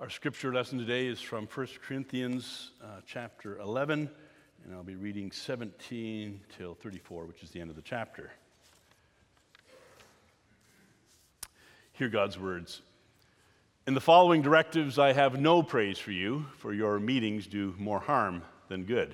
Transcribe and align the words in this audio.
Our 0.00 0.10
scripture 0.10 0.54
lesson 0.54 0.78
today 0.78 1.08
is 1.08 1.20
from 1.20 1.48
1 1.52 1.66
Corinthians 1.84 2.70
uh, 2.80 3.00
chapter 3.04 3.58
11, 3.58 4.08
and 4.64 4.72
I'll 4.72 4.84
be 4.84 4.94
reading 4.94 5.32
17 5.32 6.40
till 6.56 6.76
34, 6.76 7.24
which 7.24 7.42
is 7.42 7.50
the 7.50 7.60
end 7.60 7.68
of 7.68 7.74
the 7.74 7.82
chapter. 7.82 8.30
Hear 11.94 12.08
God's 12.08 12.38
words. 12.38 12.80
In 13.88 13.94
the 13.94 14.00
following 14.00 14.40
directives, 14.40 15.00
I 15.00 15.14
have 15.14 15.40
no 15.40 15.64
praise 15.64 15.98
for 15.98 16.12
you, 16.12 16.46
for 16.58 16.72
your 16.72 17.00
meetings 17.00 17.48
do 17.48 17.74
more 17.76 17.98
harm 17.98 18.42
than 18.68 18.84
good. 18.84 19.12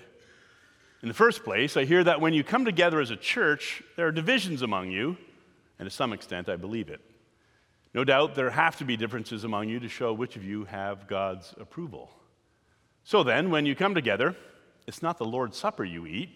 In 1.00 1.08
the 1.08 1.14
first 1.14 1.44
place, 1.44 1.78
I 1.78 1.86
hear 1.86 2.04
that 2.04 2.20
when 2.20 2.34
you 2.34 2.44
come 2.44 2.66
together 2.66 3.00
as 3.00 3.10
a 3.10 3.16
church, 3.16 3.82
there 3.96 4.06
are 4.06 4.12
divisions 4.12 4.60
among 4.60 4.90
you, 4.90 5.16
and 5.78 5.88
to 5.88 5.90
some 5.90 6.12
extent, 6.12 6.50
I 6.50 6.56
believe 6.56 6.90
it. 6.90 7.00
No 7.94 8.02
doubt 8.02 8.34
there 8.34 8.50
have 8.50 8.76
to 8.78 8.84
be 8.84 8.96
differences 8.96 9.44
among 9.44 9.68
you 9.68 9.78
to 9.78 9.88
show 9.88 10.12
which 10.12 10.34
of 10.34 10.44
you 10.44 10.64
have 10.64 11.06
God's 11.06 11.54
approval. 11.60 12.10
So 13.04 13.22
then, 13.22 13.50
when 13.50 13.66
you 13.66 13.76
come 13.76 13.94
together, 13.94 14.34
it's 14.86 15.02
not 15.02 15.16
the 15.16 15.24
Lord's 15.24 15.56
Supper 15.56 15.84
you 15.84 16.04
eat. 16.04 16.30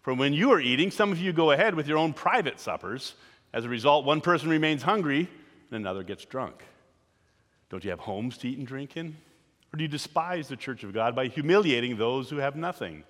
For 0.00 0.14
when 0.14 0.32
you 0.32 0.50
are 0.52 0.60
eating, 0.60 0.90
some 0.90 1.12
of 1.12 1.20
you 1.20 1.32
go 1.32 1.50
ahead 1.50 1.74
with 1.74 1.86
your 1.86 1.98
own 1.98 2.14
private 2.14 2.58
suppers. 2.58 3.14
As 3.52 3.66
a 3.66 3.68
result, 3.68 4.06
one 4.06 4.22
person 4.22 4.48
remains 4.48 4.82
hungry 4.82 5.28
and 5.70 5.76
another 5.76 6.02
gets 6.02 6.24
drunk. 6.24 6.64
Don't 7.68 7.84
you 7.84 7.90
have 7.90 8.00
homes 8.00 8.38
to 8.38 8.48
eat 8.48 8.58
and 8.58 8.66
drink 8.66 8.96
in? 8.96 9.16
Or 9.72 9.76
do 9.76 9.82
you 9.82 9.88
despise 9.88 10.48
the 10.48 10.56
church 10.56 10.82
of 10.82 10.92
God 10.92 11.14
by 11.14 11.28
humiliating 11.28 11.96
those 11.96 12.30
who 12.30 12.36
have 12.36 12.56
nothing? 12.56 13.04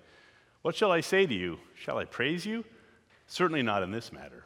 What 0.61 0.75
shall 0.75 0.91
I 0.91 1.01
say 1.01 1.25
to 1.25 1.33
you? 1.33 1.59
Shall 1.75 1.97
I 1.97 2.05
praise 2.05 2.45
you? 2.45 2.63
Certainly 3.27 3.63
not 3.63 3.83
in 3.83 3.91
this 3.91 4.11
matter. 4.11 4.45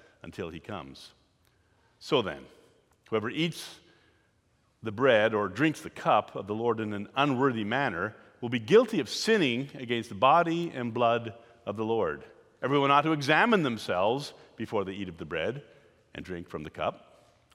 until 0.23 0.49
he 0.49 0.59
comes. 0.59 1.11
So 1.99 2.21
then, 2.21 2.45
whoever 3.09 3.29
eats 3.29 3.79
the 4.83 4.91
bread 4.91 5.33
or 5.33 5.47
drinks 5.47 5.81
the 5.81 5.89
cup 5.89 6.35
of 6.35 6.47
the 6.47 6.55
Lord 6.55 6.79
in 6.79 6.93
an 6.93 7.07
unworthy 7.15 7.63
manner 7.63 8.15
will 8.41 8.49
be 8.49 8.59
guilty 8.59 8.99
of 8.99 9.09
sinning 9.09 9.69
against 9.75 10.09
the 10.09 10.15
body 10.15 10.71
and 10.73 10.93
blood 10.93 11.33
of 11.65 11.77
the 11.77 11.85
Lord. 11.85 12.23
Everyone 12.63 12.91
ought 12.91 13.03
to 13.03 13.11
examine 13.11 13.63
themselves 13.63 14.33
before 14.55 14.83
they 14.83 14.93
eat 14.93 15.09
of 15.09 15.17
the 15.17 15.25
bread 15.25 15.61
and 16.15 16.25
drink 16.25 16.49
from 16.49 16.63
the 16.63 16.69
cup. 16.69 17.07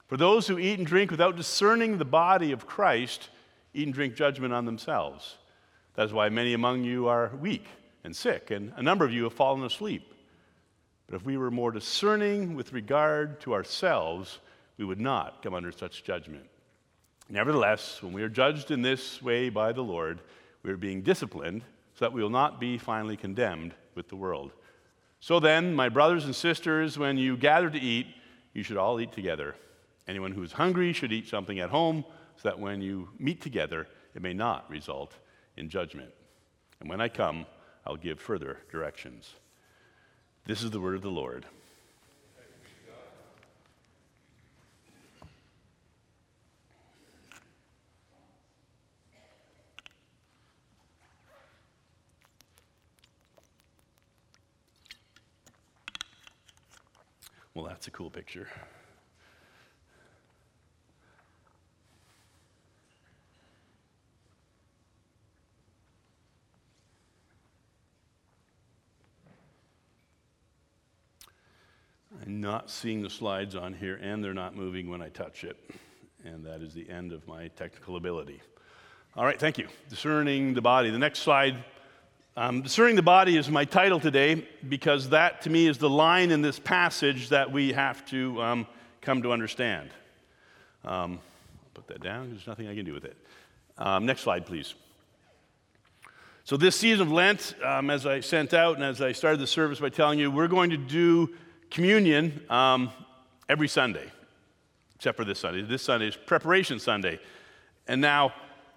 For 0.07 0.17
those 0.17 0.47
who 0.47 0.57
eat 0.57 0.77
and 0.77 0.87
drink 0.87 1.11
without 1.11 1.35
discerning 1.35 1.97
the 1.97 2.05
body 2.05 2.53
of 2.53 2.65
Christ 2.65 3.29
eat 3.73 3.85
and 3.85 3.93
drink 3.93 4.15
judgment 4.15 4.53
on 4.53 4.65
themselves. 4.65 5.37
That 5.95 6.05
is 6.05 6.13
why 6.13 6.29
many 6.29 6.53
among 6.53 6.83
you 6.83 7.07
are 7.07 7.31
weak 7.39 7.65
and 8.03 8.15
sick, 8.15 8.51
and 8.51 8.71
a 8.77 8.81
number 8.81 9.03
of 9.03 9.11
you 9.11 9.25
have 9.25 9.33
fallen 9.33 9.63
asleep. 9.63 10.13
But 11.07 11.15
if 11.15 11.25
we 11.25 11.37
were 11.37 11.51
more 11.51 11.71
discerning 11.71 12.53
with 12.53 12.73
regard 12.73 13.39
to 13.41 13.53
ourselves, 13.53 14.39
we 14.77 14.85
would 14.85 14.99
not 14.99 15.41
come 15.41 15.53
under 15.53 15.71
such 15.71 16.03
judgment. 16.03 16.45
Nevertheless, 17.29 18.01
when 18.01 18.13
we 18.13 18.23
are 18.23 18.29
judged 18.29 18.71
in 18.71 18.81
this 18.81 19.21
way 19.21 19.49
by 19.49 19.71
the 19.71 19.83
Lord, 19.83 20.21
we 20.63 20.71
are 20.71 20.77
being 20.77 21.01
disciplined 21.01 21.63
so 21.93 22.05
that 22.05 22.13
we 22.13 22.21
will 22.21 22.29
not 22.29 22.59
be 22.59 22.77
finally 22.77 23.17
condemned 23.17 23.73
with 23.95 24.07
the 24.09 24.15
world. 24.15 24.53
So 25.19 25.39
then, 25.39 25.73
my 25.73 25.89
brothers 25.89 26.25
and 26.25 26.35
sisters, 26.35 26.97
when 26.97 27.17
you 27.17 27.37
gather 27.37 27.69
to 27.69 27.79
eat, 27.79 28.07
you 28.53 28.63
should 28.63 28.77
all 28.77 28.99
eat 28.99 29.11
together. 29.11 29.55
Anyone 30.07 30.31
who 30.31 30.43
is 30.43 30.51
hungry 30.51 30.93
should 30.93 31.11
eat 31.11 31.27
something 31.27 31.59
at 31.59 31.69
home, 31.69 32.05
so 32.35 32.49
that 32.49 32.59
when 32.59 32.81
you 32.81 33.09
meet 33.17 33.41
together, 33.41 33.87
it 34.13 34.21
may 34.21 34.33
not 34.33 34.69
result 34.69 35.15
in 35.57 35.69
judgment. 35.69 36.11
And 36.79 36.89
when 36.89 37.01
I 37.01 37.09
come, 37.09 37.45
I'll 37.85 37.95
give 37.95 38.19
further 38.19 38.59
directions. 38.71 39.33
This 40.47 40.63
is 40.63 40.71
the 40.71 40.79
word 40.79 40.95
of 40.95 41.01
the 41.01 41.09
Lord. 41.09 41.45
Well, 57.53 57.65
that's 57.65 57.87
a 57.87 57.91
cool 57.91 58.09
picture. 58.09 58.47
Not 72.47 72.69
seeing 72.69 73.01
the 73.01 73.09
slides 73.09 73.55
on 73.55 73.73
here, 73.73 73.99
and 74.01 74.23
they're 74.23 74.33
not 74.33 74.55
moving 74.55 74.89
when 74.89 75.01
I 75.01 75.09
touch 75.09 75.43
it. 75.43 75.57
And 76.23 76.45
that 76.45 76.61
is 76.61 76.73
the 76.73 76.89
end 76.89 77.11
of 77.11 77.27
my 77.27 77.49
technical 77.49 77.97
ability. 77.97 78.41
All 79.17 79.25
right, 79.25 79.37
thank 79.37 79.57
you. 79.57 79.67
Discerning 79.89 80.53
the 80.53 80.61
body. 80.61 80.89
The 80.89 80.97
next 80.97 81.19
slide. 81.19 81.61
Um, 82.37 82.61
Discerning 82.61 82.95
the 82.95 83.01
body 83.01 83.35
is 83.35 83.49
my 83.49 83.65
title 83.65 83.99
today 83.99 84.47
because 84.69 85.09
that 85.09 85.41
to 85.41 85.49
me 85.49 85.67
is 85.67 85.77
the 85.77 85.89
line 85.89 86.31
in 86.31 86.41
this 86.41 86.57
passage 86.57 87.27
that 87.29 87.51
we 87.51 87.73
have 87.73 88.05
to 88.11 88.41
um, 88.41 88.67
come 89.01 89.21
to 89.23 89.33
understand. 89.33 89.89
Um, 90.85 91.19
put 91.73 91.85
that 91.87 92.01
down. 92.01 92.29
There's 92.29 92.47
nothing 92.47 92.69
I 92.69 92.75
can 92.75 92.85
do 92.85 92.93
with 92.93 93.03
it. 93.03 93.17
Um, 93.77 94.05
next 94.05 94.21
slide, 94.21 94.45
please. 94.45 94.73
So, 96.45 96.55
this 96.55 96.77
season 96.77 97.07
of 97.07 97.11
Lent, 97.11 97.55
um, 97.61 97.89
as 97.89 98.05
I 98.05 98.21
sent 98.21 98.53
out 98.53 98.75
and 98.75 98.85
as 98.85 99.01
I 99.01 99.11
started 99.11 99.41
the 99.41 99.47
service 99.47 99.81
by 99.81 99.89
telling 99.89 100.17
you, 100.17 100.31
we're 100.31 100.47
going 100.47 100.69
to 100.69 100.77
do 100.77 101.35
communion 101.69 102.41
um, 102.49 102.91
every 103.49 103.67
Sunday, 103.67 104.11
except 104.95 105.17
for 105.17 105.25
this 105.25 105.39
Sunday. 105.39 105.61
This 105.61 105.81
Sunday 105.81 106.07
is 106.07 106.15
Preparation 106.15 106.79
Sunday. 106.79 107.19
And 107.87 108.01
now, 108.01 108.33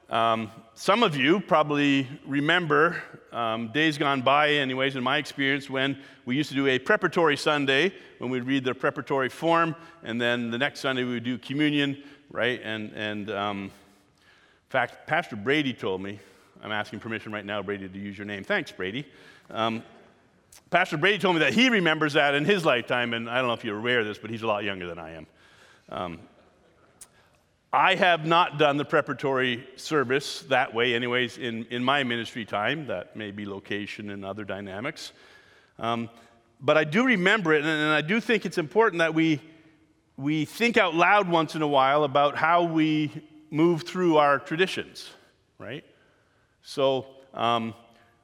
um, 0.08 0.50
some 0.74 1.02
of 1.02 1.16
you 1.16 1.40
probably 1.40 2.06
remember 2.26 3.02
um, 3.32 3.68
days 3.68 3.96
gone 3.96 4.22
by, 4.22 4.50
anyways, 4.50 4.96
in 4.96 5.04
my 5.04 5.18
experience, 5.18 5.70
when 5.70 5.98
we 6.24 6.36
used 6.36 6.48
to 6.48 6.56
do 6.56 6.66
a 6.66 6.78
preparatory 6.78 7.36
Sunday, 7.36 7.92
when 8.18 8.30
we'd 8.30 8.44
read 8.44 8.64
the 8.64 8.74
preparatory 8.74 9.28
form, 9.28 9.76
and 10.02 10.20
then 10.20 10.50
the 10.50 10.58
next 10.58 10.80
Sunday 10.80 11.04
we 11.04 11.14
would 11.14 11.24
do 11.24 11.38
communion, 11.38 12.02
right? 12.30 12.60
And, 12.62 12.92
and 12.92 13.30
um, 13.30 13.62
in 13.64 13.70
fact, 14.68 15.06
Pastor 15.06 15.36
Brady 15.36 15.72
told 15.72 16.02
me, 16.02 16.18
I'm 16.62 16.72
asking 16.72 17.00
permission 17.00 17.32
right 17.32 17.44
now, 17.44 17.62
Brady, 17.62 17.88
to 17.88 17.98
use 17.98 18.18
your 18.18 18.26
name. 18.26 18.44
Thanks, 18.44 18.72
Brady. 18.72 19.06
Pastor 20.70 20.96
Brady 20.96 21.18
told 21.18 21.34
me 21.34 21.40
that 21.40 21.52
he 21.52 21.68
remembers 21.68 22.12
that 22.12 22.34
in 22.34 22.44
his 22.44 22.64
lifetime, 22.64 23.12
and 23.12 23.28
I 23.28 23.38
don't 23.38 23.48
know 23.48 23.54
if 23.54 23.64
you're 23.64 23.78
aware 23.78 24.00
of 24.00 24.06
this, 24.06 24.18
but 24.18 24.30
he's 24.30 24.42
a 24.42 24.46
lot 24.46 24.62
younger 24.62 24.86
than 24.86 24.98
I 24.98 25.12
am. 25.12 25.26
Um, 25.88 26.18
I 27.72 27.94
have 27.94 28.26
not 28.26 28.58
done 28.58 28.76
the 28.76 28.84
preparatory 28.84 29.66
service 29.76 30.42
that 30.48 30.74
way, 30.74 30.94
anyways, 30.94 31.38
in, 31.38 31.66
in 31.66 31.84
my 31.84 32.02
ministry 32.02 32.44
time. 32.44 32.86
That 32.86 33.16
may 33.16 33.30
be 33.30 33.46
location 33.46 34.10
and 34.10 34.24
other 34.24 34.44
dynamics. 34.44 35.12
Um, 35.78 36.10
but 36.60 36.76
I 36.76 36.84
do 36.84 37.04
remember 37.04 37.52
it, 37.52 37.60
and, 37.60 37.68
and 37.68 37.92
I 37.92 38.00
do 38.00 38.20
think 38.20 38.44
it's 38.44 38.58
important 38.58 38.98
that 38.98 39.14
we, 39.14 39.40
we 40.16 40.44
think 40.44 40.76
out 40.76 40.94
loud 40.94 41.28
once 41.28 41.54
in 41.54 41.62
a 41.62 41.68
while 41.68 42.04
about 42.04 42.36
how 42.36 42.64
we 42.64 43.12
move 43.50 43.82
through 43.82 44.16
our 44.16 44.38
traditions, 44.38 45.08
right? 45.58 45.84
So, 46.62 47.06
um, 47.34 47.74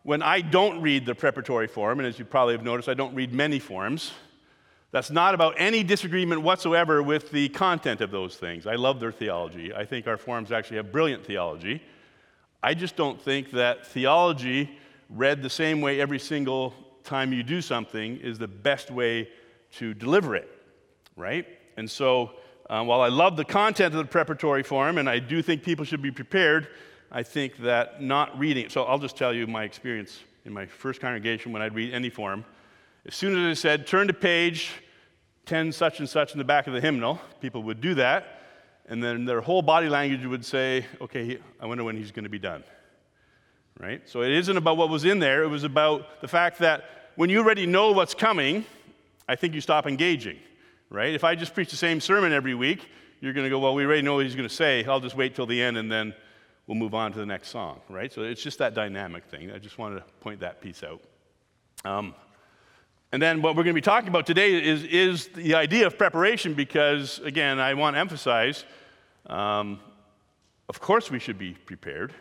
when 0.07 0.23
I 0.23 0.41
don't 0.41 0.81
read 0.81 1.05
the 1.05 1.17
preparatory 1.17 1.67
form, 1.67 1.99
and 1.99 2.07
as 2.07 2.17
you 2.17 2.25
probably 2.25 2.55
have 2.55 2.63
noticed, 2.63 2.89
I 2.89 2.95
don't 2.95 3.13
read 3.17 3.33
many 3.33 3.59
forms, 3.59 4.13
that's 4.93 5.11
not 5.11 5.35
about 5.35 5.57
any 5.59 5.83
disagreement 5.83 6.43
whatsoever 6.43 7.03
with 7.03 7.33
the 7.33 7.49
content 7.49 8.01
of 8.01 8.13
those 8.13 8.37
things. 8.37 8.69
I 8.69 8.77
love 8.77 9.01
their 9.01 9.11
theology. 9.11 9.75
I 9.75 9.85
think 9.85 10.07
our 10.07 10.17
forms 10.17 10.53
actually 10.53 10.77
have 10.77 10.93
brilliant 10.93 11.27
theology. 11.27 11.83
I 12.63 12.73
just 12.73 12.95
don't 12.95 13.21
think 13.21 13.51
that 13.51 13.85
theology, 13.85 14.79
read 15.11 15.43
the 15.43 15.51
same 15.51 15.81
way 15.81 16.01
every 16.01 16.21
single 16.21 16.73
time 17.03 17.33
you 17.33 17.43
do 17.43 17.61
something, 17.61 18.19
is 18.19 18.39
the 18.39 18.47
best 18.47 18.93
way 18.93 19.29
to 19.73 19.93
deliver 19.93 20.37
it, 20.37 20.49
right? 21.17 21.49
And 21.77 21.91
so, 21.91 22.31
uh, 22.71 22.85
while 22.85 23.01
I 23.01 23.09
love 23.09 23.37
the 23.37 23.45
content 23.45 23.93
of 23.93 23.99
the 23.99 24.05
preparatory 24.05 24.63
form, 24.63 24.99
and 24.99 25.11
I 25.11 25.19
do 25.19 25.43
think 25.43 25.65
people 25.65 25.85
should 25.85 26.01
be 26.01 26.13
prepared, 26.13 26.69
I 27.11 27.23
think 27.23 27.59
that 27.59 28.03
not 28.03 28.39
reading, 28.39 28.69
so 28.69 28.83
I'll 28.85 28.99
just 28.99 29.17
tell 29.17 29.33
you 29.33 29.47
my 29.47 29.65
experience 29.65 30.21
in 30.45 30.53
my 30.53 30.67
first 30.67 31.01
congregation 31.01 31.53
when 31.53 31.63
I'd 31.63 31.75
read 31.75 31.95
any 31.95 32.11
form. 32.11 32.45
As 33.07 33.15
soon 33.15 33.37
as 33.37 33.59
I 33.59 33.61
said, 33.61 33.87
turn 33.87 34.09
to 34.09 34.13
page 34.13 34.73
10 35.47 35.73
such 35.73 36.01
and 36.01 36.09
such 36.09 36.33
in 36.33 36.39
the 36.39 36.45
back 36.45 36.67
of 36.67 36.73
the 36.73 36.81
hymnal, 36.81 37.21
people 37.41 37.63
would 37.65 37.81
do 37.81 37.95
that. 37.95 38.33
and 38.89 39.03
then 39.03 39.25
their 39.25 39.41
whole 39.41 39.63
body 39.63 39.89
language 39.89 40.25
would 40.25 40.45
say, 40.45 40.87
okay, 41.01 41.39
I 41.61 41.67
wonder 41.67 41.83
when 41.83 41.97
he's 41.97 42.13
going 42.13 42.25
to 42.25 42.31
be 42.31 42.39
done. 42.39 42.63
Right? 43.81 44.09
So 44.09 44.23
it 44.23 44.31
isn't 44.31 44.57
about 44.57 44.77
what 44.77 44.89
was 44.89 45.05
in 45.05 45.19
there, 45.19 45.43
it 45.43 45.49
was 45.49 45.65
about 45.65 46.21
the 46.21 46.29
fact 46.29 46.61
that 46.61 46.85
when 47.17 47.31
you 47.31 47.41
already 47.41 47.67
know 47.67 47.93
what's 47.93 48.15
coming, 48.15 48.65
I 49.29 49.35
think 49.37 49.55
you 49.55 49.61
stop 49.61 49.87
engaging. 49.87 50.39
Right? 50.89 51.15
If 51.15 51.25
I 51.25 51.35
just 51.35 51.53
preach 51.53 51.71
the 51.71 51.77
same 51.77 52.01
sermon 52.01 52.33
every 52.33 52.55
week, 52.55 52.89
you're 53.21 53.33
going 53.33 53.45
to 53.45 53.51
go, 53.51 53.59
well, 53.59 53.75
we 53.75 53.85
already 53.85 54.03
know 54.03 54.15
what 54.15 54.25
he's 54.25 54.37
going 54.37 54.49
to 54.49 54.55
say. 54.55 54.85
I'll 54.85 55.01
just 55.01 55.17
wait 55.17 55.35
till 55.35 55.47
the 55.47 55.61
end 55.61 55.77
and 55.77 55.91
then 55.91 56.15
we'll 56.67 56.77
move 56.77 56.95
on 56.95 57.13
to 57.13 57.19
the 57.19 57.27
next 57.27 57.49
song. 57.49 57.81
Right? 57.89 58.13
So 58.13 58.23
it's 58.23 58.43
just 58.43 58.59
that 58.59 58.75
dynamic 58.75 59.25
thing. 59.25 59.51
I 59.51 59.59
just 59.59 59.79
wanted 59.79 59.97
to 59.97 60.05
point 60.21 60.41
that 60.41 60.61
piece 60.61 60.83
out. 60.83 61.01
Um, 61.85 62.15
and 63.13 63.23
then 63.23 63.41
what 63.41 63.57
we're 63.57 63.63
going 63.63 63.75
to 63.75 63.81
be 63.81 63.81
talking 63.81 64.09
about 64.09 64.27
today 64.27 64.63
is, 64.63 64.83
is 64.85 65.29
the 65.29 65.55
idea 65.55 65.87
of 65.87 65.97
preparation 65.97 66.55
because, 66.55 67.21
again, 67.21 67.61
I 67.61 67.75
want 67.75 67.95
to 67.95 68.01
emphasize 68.01 68.65
um, 69.27 69.81
of 70.69 70.81
course 70.81 71.11
we 71.11 71.19
should 71.19 71.39
be 71.39 71.53
prepared. 71.53 72.13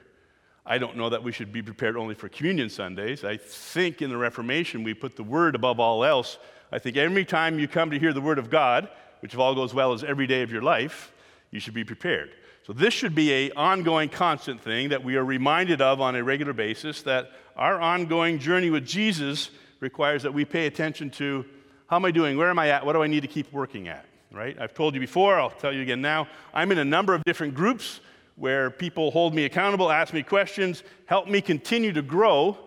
I 0.66 0.78
don't 0.78 0.98
know 0.98 1.10
that 1.10 1.24
we 1.24 1.32
should 1.32 1.52
be 1.52 1.62
prepared 1.62 1.96
only 1.96 2.16
for 2.16 2.30
communion 2.30 2.70
Sundays. 2.70 3.24
I 3.24 3.38
think 3.38 4.02
in 4.02 4.10
the 4.10 4.18
Reformation 4.18 4.84
we 4.84 4.94
put 4.94 5.16
the 5.16 5.24
word 5.24 5.56
above 5.56 5.80
all 5.80 6.04
else. 6.04 6.38
I 6.72 6.80
think 6.80 6.98
every 6.98 7.26
time 7.26 7.60
you 7.60 7.68
come 7.68 7.92
to 7.92 8.00
hear 8.00 8.14
the 8.14 8.22
word 8.22 8.40
of 8.40 8.50
God, 8.50 8.90
which 9.20 9.34
if 9.34 9.40
all 9.40 9.54
goes 9.54 9.74
well 9.74 9.94
is 9.94 10.04
every 10.04 10.28
day 10.28 10.42
of 10.42 10.52
your 10.52 10.64
life, 10.64 11.12
you 11.52 11.60
should 11.60 11.74
be 11.74 11.84
prepared. 11.84 12.32
So 12.66 12.74
this 12.74 12.96
should 12.96 13.14
be 13.14 13.32
a 13.32 13.52
ongoing 13.52 14.10
constant 14.10 14.60
thing 14.60 14.90
that 14.90 15.04
we 15.04 15.18
are 15.18 15.24
reminded 15.24 15.82
of 15.82 16.02
on 16.02 16.16
a 16.16 16.24
regular 16.24 16.52
basis 16.52 17.04
that 17.04 17.30
our 17.56 17.80
ongoing 17.80 18.40
journey 18.40 18.72
with 18.72 18.88
Jesus 18.88 19.52
requires 19.82 20.24
that 20.24 20.34
we 20.34 20.46
pay 20.46 20.66
attention 20.66 21.12
to 21.12 21.46
how 21.86 21.98
am 21.98 22.06
I 22.06 22.10
doing? 22.10 22.38
Where 22.38 22.50
am 22.50 22.58
I 22.58 22.70
at? 22.70 22.84
What 22.84 22.94
do 22.94 23.04
I 23.04 23.08
need 23.08 23.22
to 23.22 23.28
keep 23.28 23.54
working 23.54 23.88
at? 23.88 24.04
Right? 24.32 24.58
I've 24.60 24.74
told 24.74 24.96
you 24.96 25.00
before, 25.00 25.40
I'll 25.40 25.52
tell 25.52 25.72
you 25.72 25.84
again 25.84 26.02
now. 26.02 26.28
I'm 26.56 26.72
in 26.72 26.80
a 26.80 26.86
number 26.86 27.14
of 27.14 27.24
different 27.24 27.54
groups 27.54 28.00
where 28.36 28.72
people 28.72 29.12
hold 29.12 29.36
me 29.36 29.46
accountable, 29.46 29.92
ask 29.92 30.12
me 30.12 30.24
questions, 30.24 30.82
help 31.06 31.28
me 31.28 31.42
continue 31.42 31.94
to 31.94 32.02
grow 32.02 32.58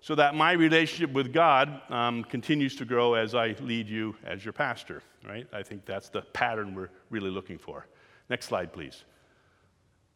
so 0.00 0.14
that 0.14 0.36
my 0.36 0.52
relationship 0.52 1.12
with 1.12 1.32
God 1.32 1.80
um, 1.90 2.22
continues 2.22 2.76
to 2.76 2.84
grow 2.84 3.14
as 3.14 3.34
I 3.34 3.56
lead 3.60 3.88
you 3.88 4.14
as 4.24 4.44
your 4.44 4.52
pastor, 4.52 5.02
right? 5.28 5.48
I 5.52 5.64
think 5.64 5.86
that's 5.86 6.08
the 6.08 6.22
pattern 6.22 6.72
we're 6.76 6.90
really 7.10 7.30
looking 7.30 7.58
for. 7.58 7.88
Next 8.28 8.46
slide, 8.46 8.72
please. 8.72 9.02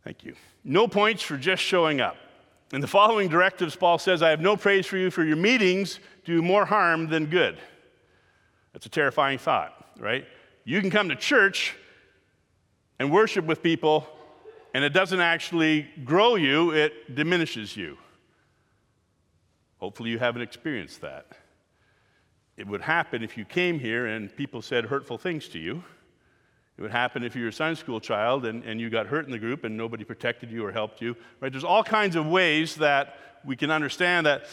Thank 0.04 0.24
you. 0.24 0.34
No 0.62 0.86
points 0.86 1.22
for 1.22 1.36
just 1.36 1.62
showing 1.62 2.00
up. 2.00 2.16
In 2.72 2.80
the 2.80 2.86
following 2.86 3.28
directives, 3.28 3.74
Paul 3.74 3.98
says, 3.98 4.22
I 4.22 4.30
have 4.30 4.40
no 4.40 4.56
praise 4.56 4.86
for 4.86 4.96
you 4.96 5.10
for 5.10 5.24
your 5.24 5.36
meetings 5.36 5.98
do 6.24 6.42
more 6.42 6.64
harm 6.64 7.08
than 7.08 7.26
good. 7.26 7.58
That's 8.72 8.86
a 8.86 8.90
terrifying 8.90 9.38
thought, 9.38 9.72
right? 9.98 10.26
You 10.64 10.80
can 10.80 10.90
come 10.90 11.08
to 11.10 11.16
church 11.16 11.74
and 12.98 13.10
worship 13.10 13.44
with 13.44 13.62
people, 13.62 14.06
and 14.72 14.84
it 14.84 14.92
doesn't 14.92 15.20
actually 15.20 15.88
grow 16.04 16.36
you, 16.36 16.70
it 16.70 17.14
diminishes 17.14 17.76
you. 17.76 17.98
Hopefully, 19.78 20.10
you 20.10 20.18
haven't 20.18 20.42
experienced 20.42 21.02
that. 21.02 21.26
It 22.56 22.66
would 22.66 22.80
happen 22.80 23.22
if 23.22 23.36
you 23.36 23.44
came 23.44 23.78
here 23.78 24.06
and 24.06 24.34
people 24.34 24.62
said 24.62 24.86
hurtful 24.86 25.18
things 25.18 25.48
to 25.48 25.58
you. 25.58 25.82
It 26.76 26.82
would 26.82 26.90
happen 26.90 27.22
if 27.22 27.36
you 27.36 27.42
were 27.42 27.48
a 27.48 27.52
Sunday 27.52 27.78
school 27.78 28.00
child 28.00 28.44
and, 28.44 28.64
and 28.64 28.80
you 28.80 28.90
got 28.90 29.06
hurt 29.06 29.26
in 29.26 29.30
the 29.30 29.38
group 29.38 29.64
and 29.64 29.76
nobody 29.76 30.02
protected 30.02 30.50
you 30.50 30.64
or 30.64 30.72
helped 30.72 31.00
you. 31.00 31.16
Right? 31.40 31.52
There's 31.52 31.64
all 31.64 31.84
kinds 31.84 32.16
of 32.16 32.26
ways 32.26 32.76
that 32.76 33.16
we 33.44 33.54
can 33.54 33.70
understand 33.70 34.26
that 34.26 34.46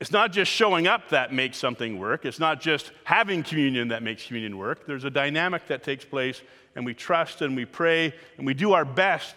it's 0.00 0.10
not 0.10 0.32
just 0.32 0.50
showing 0.50 0.86
up 0.86 1.10
that 1.10 1.32
makes 1.32 1.58
something 1.58 1.98
work. 1.98 2.24
It's 2.24 2.38
not 2.38 2.60
just 2.60 2.90
having 3.04 3.42
communion 3.42 3.88
that 3.88 4.02
makes 4.02 4.26
communion 4.26 4.56
work. 4.56 4.86
There's 4.86 5.04
a 5.04 5.10
dynamic 5.10 5.66
that 5.68 5.82
takes 5.82 6.06
place, 6.06 6.40
and 6.74 6.86
we 6.86 6.94
trust 6.94 7.42
and 7.42 7.54
we 7.54 7.66
pray 7.66 8.14
and 8.38 8.46
we 8.46 8.54
do 8.54 8.72
our 8.72 8.86
best 8.86 9.36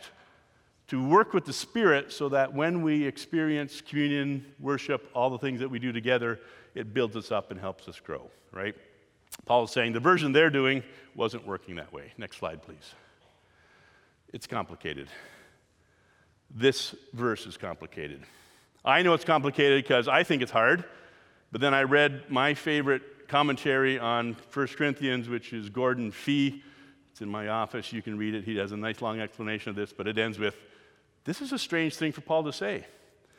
to 0.88 1.06
work 1.06 1.34
with 1.34 1.46
the 1.46 1.54
Spirit 1.54 2.14
so 2.14 2.30
that 2.30 2.54
when 2.54 2.82
we 2.82 3.06
experience 3.06 3.82
communion, 3.82 4.46
worship, 4.60 5.10
all 5.14 5.30
the 5.30 5.38
things 5.38 5.60
that 5.60 5.70
we 5.70 5.80
do 5.80 5.92
together, 5.92 6.40
it 6.76 6.94
builds 6.94 7.16
us 7.16 7.32
up 7.32 7.52
and 7.52 7.60
helps 7.60 7.88
us 7.88 8.00
grow, 8.00 8.30
right? 8.52 8.76
Paul 9.46 9.66
is 9.66 9.72
saying 9.72 9.94
the 9.94 10.00
version 10.00 10.32
they're 10.32 10.50
doing 10.50 10.84
wasn't 11.16 11.46
working 11.46 11.76
that 11.76 11.92
way. 11.92 12.14
Next 12.18 12.38
slide, 12.38 12.62
please. 12.62 12.94
It's 14.32 14.48
complicated. 14.48 15.08
This 16.50 16.96
verse 17.14 17.46
is 17.46 17.58
complicated. 17.58 18.24
I 18.86 19.02
know 19.02 19.14
it's 19.14 19.26
complicated 19.26 19.84
because 19.84 20.08
I 20.08 20.24
think 20.24 20.42
it's 20.42 20.52
hard, 20.52 20.84
but 21.52 21.62
then 21.62 21.74
I 21.74 21.84
read 21.84 22.30
my 22.30 22.54
favorite 22.54 23.28
commentary 23.28 23.98
on 24.00 24.36
1 24.54 24.68
Corinthians, 24.68 25.30
which 25.30 25.54
is 25.54 25.70
Gordon 25.70 26.12
Fee. 26.12 26.64
It's 27.12 27.22
in 27.22 27.30
my 27.30 27.48
office. 27.48 27.94
You 27.94 28.02
can 28.02 28.18
read 28.18 28.34
it. 28.36 28.44
He 28.44 28.58
has 28.58 28.72
a 28.72 28.78
nice 28.78 29.02
long 29.02 29.20
explanation 29.20 29.70
of 29.70 29.76
this, 29.76 29.94
but 29.94 30.08
it 30.08 30.18
ends 30.18 30.40
with 30.40 30.56
this 31.26 31.42
is 31.42 31.54
a 31.54 31.60
strange 31.60 31.96
thing 31.96 32.12
for 32.12 32.22
Paul 32.22 32.44
to 32.44 32.54
say. 32.54 32.86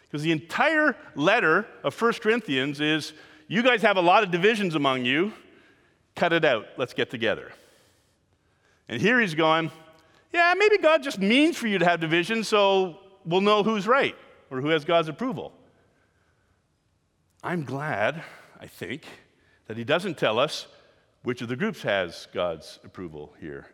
Because 0.02 0.22
the 0.22 0.32
entire 0.32 0.96
letter 1.14 1.66
of 1.82 2.00
1 2.00 2.12
Corinthians 2.14 2.80
is 2.80 3.12
you 3.48 3.62
guys 3.62 3.82
have 3.82 3.96
a 3.96 4.00
lot 4.00 4.22
of 4.22 4.30
divisions 4.30 4.74
among 4.74 5.04
you. 5.04 5.32
Cut 6.16 6.32
it 6.32 6.44
out. 6.44 6.66
Let's 6.76 6.94
get 6.94 7.10
together. 7.10 7.52
And 8.88 9.00
here 9.00 9.20
he's 9.20 9.34
going, 9.34 9.70
yeah, 10.32 10.54
maybe 10.56 10.78
God 10.78 11.02
just 11.02 11.18
means 11.18 11.56
for 11.56 11.66
you 11.66 11.78
to 11.78 11.84
have 11.84 12.00
division 12.00 12.44
so 12.44 12.98
we'll 13.24 13.40
know 13.40 13.62
who's 13.62 13.86
right 13.86 14.16
or 14.50 14.60
who 14.60 14.68
has 14.68 14.84
God's 14.84 15.08
approval. 15.08 15.52
I'm 17.42 17.64
glad, 17.64 18.22
I 18.60 18.66
think, 18.66 19.04
that 19.66 19.76
he 19.76 19.84
doesn't 19.84 20.18
tell 20.18 20.38
us 20.38 20.66
which 21.22 21.40
of 21.42 21.48
the 21.48 21.56
groups 21.56 21.82
has 21.82 22.28
God's 22.32 22.78
approval 22.84 23.32
here. 23.40 23.66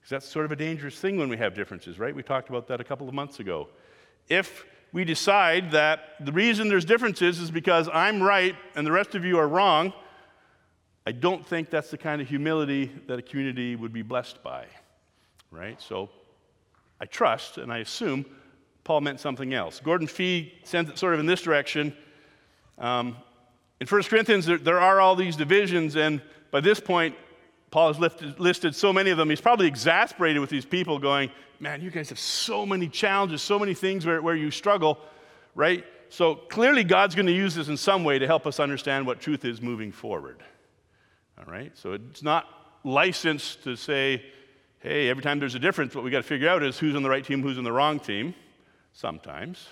Because 0.00 0.10
that's 0.10 0.26
sort 0.26 0.44
of 0.44 0.52
a 0.52 0.56
dangerous 0.56 0.98
thing 0.98 1.16
when 1.16 1.28
we 1.28 1.36
have 1.36 1.54
differences, 1.54 1.98
right? 1.98 2.14
We 2.14 2.22
talked 2.22 2.48
about 2.48 2.68
that 2.68 2.80
a 2.80 2.84
couple 2.84 3.08
of 3.08 3.14
months 3.14 3.40
ago. 3.40 3.68
If 4.28 4.64
we 4.92 5.04
decide 5.04 5.72
that 5.72 6.00
the 6.20 6.32
reason 6.32 6.68
there's 6.68 6.84
differences 6.84 7.38
is 7.38 7.50
because 7.50 7.88
I'm 7.92 8.22
right 8.22 8.54
and 8.74 8.86
the 8.86 8.92
rest 8.92 9.14
of 9.14 9.24
you 9.24 9.38
are 9.38 9.48
wrong, 9.48 9.92
I 11.08 11.12
don't 11.12 11.46
think 11.46 11.70
that's 11.70 11.90
the 11.90 11.96
kind 11.96 12.20
of 12.20 12.28
humility 12.28 12.92
that 13.06 13.18
a 13.18 13.22
community 13.22 13.76
would 13.76 13.94
be 13.94 14.02
blessed 14.02 14.42
by, 14.42 14.66
right? 15.50 15.80
So 15.80 16.10
I 17.00 17.06
trust 17.06 17.56
and 17.56 17.72
I 17.72 17.78
assume 17.78 18.26
Paul 18.84 19.00
meant 19.00 19.18
something 19.18 19.54
else. 19.54 19.80
Gordon 19.80 20.06
Fee 20.06 20.52
sends 20.64 20.90
it 20.90 20.98
sort 20.98 21.14
of 21.14 21.20
in 21.20 21.24
this 21.24 21.40
direction. 21.40 21.96
Um, 22.76 23.16
in 23.80 23.86
1 23.86 24.02
Corinthians, 24.02 24.44
there, 24.44 24.58
there, 24.58 24.78
are 24.78 25.00
all 25.00 25.16
these 25.16 25.34
divisions, 25.34 25.96
and 25.96 26.20
by 26.50 26.60
this 26.60 26.78
point, 26.78 27.16
Paul 27.70 27.88
has 27.88 27.98
lifted, 27.98 28.38
listed 28.38 28.74
so 28.74 28.92
many 28.92 29.08
of 29.08 29.16
them. 29.16 29.30
He's 29.30 29.40
probably 29.40 29.66
exasperated 29.66 30.42
with 30.42 30.50
these 30.50 30.66
people, 30.66 30.98
going, 30.98 31.30
Man, 31.58 31.80
you 31.80 31.90
guys 31.90 32.10
have 32.10 32.18
so 32.18 32.66
many 32.66 32.86
challenges, 32.86 33.40
so 33.40 33.58
many 33.58 33.72
things 33.72 34.04
where, 34.04 34.20
where 34.20 34.36
you 34.36 34.50
struggle, 34.50 34.98
right? 35.54 35.86
So 36.10 36.34
clearly, 36.34 36.84
God's 36.84 37.14
going 37.14 37.24
to 37.24 37.32
use 37.32 37.54
this 37.54 37.68
in 37.68 37.78
some 37.78 38.04
way 38.04 38.18
to 38.18 38.26
help 38.26 38.46
us 38.46 38.60
understand 38.60 39.06
what 39.06 39.20
truth 39.20 39.46
is 39.46 39.62
moving 39.62 39.90
forward. 39.90 40.42
All 41.38 41.50
right? 41.50 41.76
So 41.76 41.92
it's 41.92 42.22
not 42.22 42.46
licensed 42.84 43.64
to 43.64 43.76
say, 43.76 44.24
hey, 44.80 45.08
every 45.08 45.22
time 45.22 45.38
there's 45.38 45.54
a 45.54 45.60
difference, 45.60 45.94
what 45.94 46.04
we 46.04 46.10
got 46.10 46.18
to 46.18 46.22
figure 46.22 46.48
out 46.48 46.62
is 46.62 46.78
who's 46.78 46.94
on 46.94 47.02
the 47.02 47.10
right 47.10 47.24
team, 47.24 47.42
who's 47.42 47.58
on 47.58 47.64
the 47.64 47.72
wrong 47.72 48.00
team 48.00 48.34
sometimes, 48.92 49.68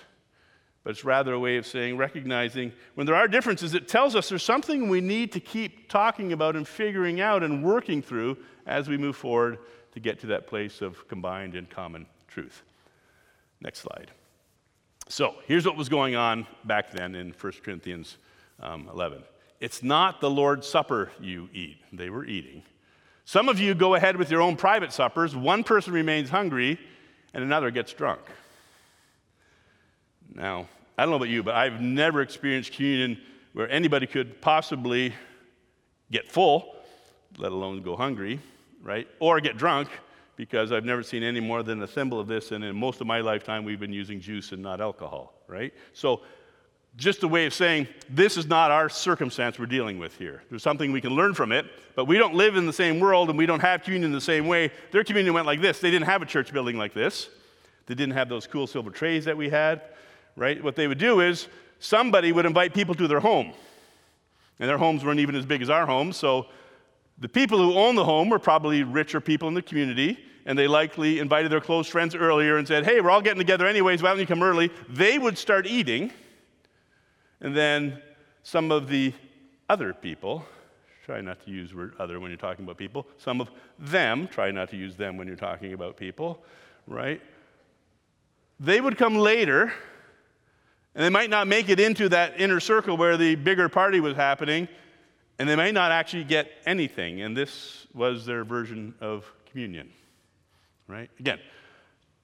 but 0.83 0.91
it's 0.91 1.03
rather 1.03 1.33
a 1.33 1.39
way 1.39 1.57
of 1.57 1.67
saying, 1.67 1.97
recognizing 1.97 2.71
when 2.95 3.05
there 3.05 3.15
are 3.15 3.27
differences, 3.27 3.73
it 3.73 3.87
tells 3.87 4.15
us 4.15 4.29
there's 4.29 4.43
something 4.43 4.87
we 4.87 5.01
need 5.01 5.33
to 5.33 5.39
keep 5.39 5.89
talking 5.89 6.31
about 6.31 6.55
and 6.55 6.67
figuring 6.67 7.19
out 7.19 7.43
and 7.43 7.63
working 7.63 8.01
through 8.01 8.37
as 8.65 8.87
we 8.87 8.97
move 8.97 9.15
forward 9.15 9.57
to 9.91 9.99
get 9.99 10.19
to 10.19 10.27
that 10.27 10.47
place 10.47 10.81
of 10.81 11.07
combined 11.07 11.55
and 11.55 11.69
common 11.69 12.05
truth. 12.27 12.63
Next 13.59 13.79
slide. 13.79 14.11
So 15.09 15.35
here's 15.45 15.65
what 15.65 15.75
was 15.75 15.89
going 15.89 16.15
on 16.15 16.45
back 16.65 16.91
then 16.91 17.15
in 17.15 17.31
1 17.31 17.53
Corinthians 17.63 18.17
um, 18.59 18.89
11. 18.93 19.23
It's 19.59 19.81
not 19.81 20.21
the 20.21 20.29
Lord's 20.29 20.67
Supper 20.67 21.11
you 21.19 21.49
eat. 21.53 21.77
They 21.91 22.09
were 22.09 22.25
eating. 22.25 22.63
Some 23.25 23.49
of 23.49 23.59
you 23.59 23.73
go 23.73 23.95
ahead 23.95 24.15
with 24.15 24.31
your 24.31 24.41
own 24.41 24.55
private 24.55 24.93
suppers. 24.93 25.35
One 25.35 25.63
person 25.63 25.93
remains 25.93 26.29
hungry 26.29 26.79
and 27.33 27.43
another 27.43 27.71
gets 27.71 27.91
drunk. 27.93 28.21
Now, 30.33 30.67
I 30.97 31.03
don't 31.03 31.09
know 31.11 31.17
about 31.17 31.29
you, 31.29 31.43
but 31.43 31.55
I've 31.55 31.81
never 31.81 32.21
experienced 32.21 32.73
communion 32.73 33.19
where 33.53 33.69
anybody 33.69 34.07
could 34.07 34.39
possibly 34.41 35.13
get 36.11 36.31
full, 36.31 36.75
let 37.37 37.51
alone 37.51 37.81
go 37.81 37.95
hungry, 37.95 38.39
right? 38.81 39.07
Or 39.19 39.39
get 39.39 39.57
drunk, 39.57 39.89
because 40.35 40.71
I've 40.71 40.85
never 40.85 41.03
seen 41.03 41.23
any 41.23 41.39
more 41.39 41.63
than 41.63 41.81
a 41.81 41.87
thimble 41.87 42.19
of 42.19 42.27
this, 42.27 42.51
and 42.51 42.63
in 42.63 42.75
most 42.75 43.01
of 43.01 43.07
my 43.07 43.19
lifetime, 43.19 43.65
we've 43.65 43.79
been 43.79 43.91
using 43.91 44.21
juice 44.21 44.51
and 44.51 44.61
not 44.61 44.79
alcohol, 44.79 45.33
right? 45.47 45.73
So, 45.93 46.21
just 46.97 47.23
a 47.23 47.27
way 47.27 47.45
of 47.45 47.53
saying 47.53 47.87
this 48.09 48.35
is 48.35 48.47
not 48.47 48.71
our 48.71 48.89
circumstance 48.89 49.57
we're 49.57 49.67
dealing 49.67 49.99
with 49.99 50.17
here. 50.17 50.43
There's 50.49 50.63
something 50.63 50.91
we 50.91 50.99
can 50.99 51.13
learn 51.13 51.33
from 51.33 51.51
it, 51.51 51.65
but 51.95 52.05
we 52.05 52.17
don't 52.17 52.33
live 52.33 52.57
in 52.57 52.65
the 52.65 52.73
same 52.73 52.99
world 52.99 53.29
and 53.29 53.37
we 53.37 53.45
don't 53.45 53.59
have 53.59 53.83
communion 53.83 54.11
the 54.11 54.19
same 54.19 54.47
way. 54.47 54.71
Their 54.91 55.03
communion 55.03 55.33
went 55.33 55.45
like 55.45 55.61
this. 55.61 55.79
They 55.79 55.91
didn't 55.91 56.07
have 56.07 56.21
a 56.21 56.25
church 56.25 56.51
building 56.51 56.77
like 56.77 56.93
this. 56.93 57.29
They 57.85 57.95
didn't 57.95 58.15
have 58.15 58.27
those 58.27 58.47
cool 58.47 58.67
silver 58.67 58.89
trays 58.89 59.25
that 59.25 59.37
we 59.37 59.49
had 59.49 59.81
right? 60.37 60.63
What 60.63 60.75
they 60.75 60.87
would 60.87 60.99
do 60.99 61.19
is 61.19 61.47
somebody 61.79 62.31
would 62.31 62.45
invite 62.45 62.73
people 62.73 62.95
to 62.95 63.07
their 63.07 63.19
home. 63.19 63.51
And 64.59 64.69
their 64.69 64.77
homes 64.77 65.03
weren't 65.03 65.19
even 65.19 65.35
as 65.35 65.45
big 65.45 65.61
as 65.61 65.69
our 65.69 65.85
homes, 65.85 66.15
so 66.15 66.45
the 67.19 67.27
people 67.27 67.57
who 67.57 67.73
owned 67.73 67.97
the 67.97 68.05
home 68.05 68.29
were 68.29 68.39
probably 68.39 68.83
richer 68.83 69.19
people 69.19 69.47
in 69.47 69.53
the 69.53 69.61
community, 69.61 70.17
and 70.45 70.57
they 70.57 70.67
likely 70.67 71.19
invited 71.19 71.51
their 71.51 71.59
close 71.59 71.87
friends 71.87 72.15
earlier 72.15 72.57
and 72.57 72.67
said, 72.67 72.85
Hey, 72.85 73.01
we're 73.01 73.09
all 73.09 73.21
getting 73.21 73.39
together 73.39 73.67
anyways, 73.67 74.01
why 74.01 74.09
don't 74.09 74.19
you 74.19 74.25
come 74.25 74.41
early? 74.41 74.71
They 74.87 75.19
would 75.19 75.37
start 75.37 75.67
eating, 75.67 76.11
and 77.41 77.55
then 77.55 78.01
some 78.43 78.71
of 78.71 78.87
the 78.87 79.13
other 79.69 79.93
people, 79.93 80.45
try 81.05 81.21
not 81.21 81.43
to 81.45 81.51
use 81.51 81.73
word 81.73 81.93
other 81.99 82.19
when 82.19 82.31
you're 82.31 82.37
talking 82.37 82.65
about 82.65 82.77
people, 82.77 83.07
some 83.17 83.41
of 83.41 83.49
them, 83.79 84.27
try 84.27 84.51
not 84.51 84.69
to 84.69 84.77
use 84.77 84.95
them 84.95 85.17
when 85.17 85.27
you're 85.27 85.35
talking 85.35 85.73
about 85.73 85.97
people, 85.97 86.43
right? 86.87 87.21
They 88.59 88.81
would 88.81 88.97
come 88.97 89.15
later, 89.15 89.71
and 90.95 91.03
they 91.03 91.09
might 91.09 91.29
not 91.29 91.47
make 91.47 91.69
it 91.69 91.79
into 91.79 92.09
that 92.09 92.39
inner 92.39 92.59
circle 92.59 92.97
where 92.97 93.17
the 93.17 93.35
bigger 93.35 93.69
party 93.69 93.99
was 93.99 94.15
happening, 94.15 94.67
and 95.37 95.47
they 95.47 95.55
may 95.55 95.71
not 95.71 95.91
actually 95.91 96.23
get 96.23 96.49
anything. 96.65 97.21
And 97.21 97.37
this 97.37 97.85
was 97.93 98.25
their 98.25 98.43
version 98.43 98.95
of 98.99 99.31
communion, 99.51 99.91
right? 100.87 101.09
Again, 101.19 101.39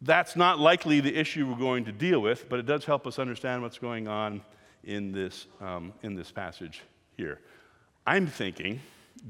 that's 0.02 0.36
not 0.36 0.60
likely 0.60 1.00
the 1.00 1.16
issue 1.16 1.48
we're 1.48 1.56
going 1.58 1.86
to 1.86 1.92
deal 1.92 2.22
with, 2.22 2.50
but 2.50 2.60
it 2.60 2.66
does 2.66 2.84
help 2.86 3.06
us 3.06 3.20
understand 3.20 3.62
what's 3.62 3.78
going 3.78 4.08
on 4.08 4.42
in 4.84 5.12
this, 5.12 5.48
um, 5.62 5.94
in 6.04 6.16
this 6.16 6.32
passage 6.32 6.82
here. 7.18 7.40
I'm 8.06 8.28
thinking, 8.28 8.82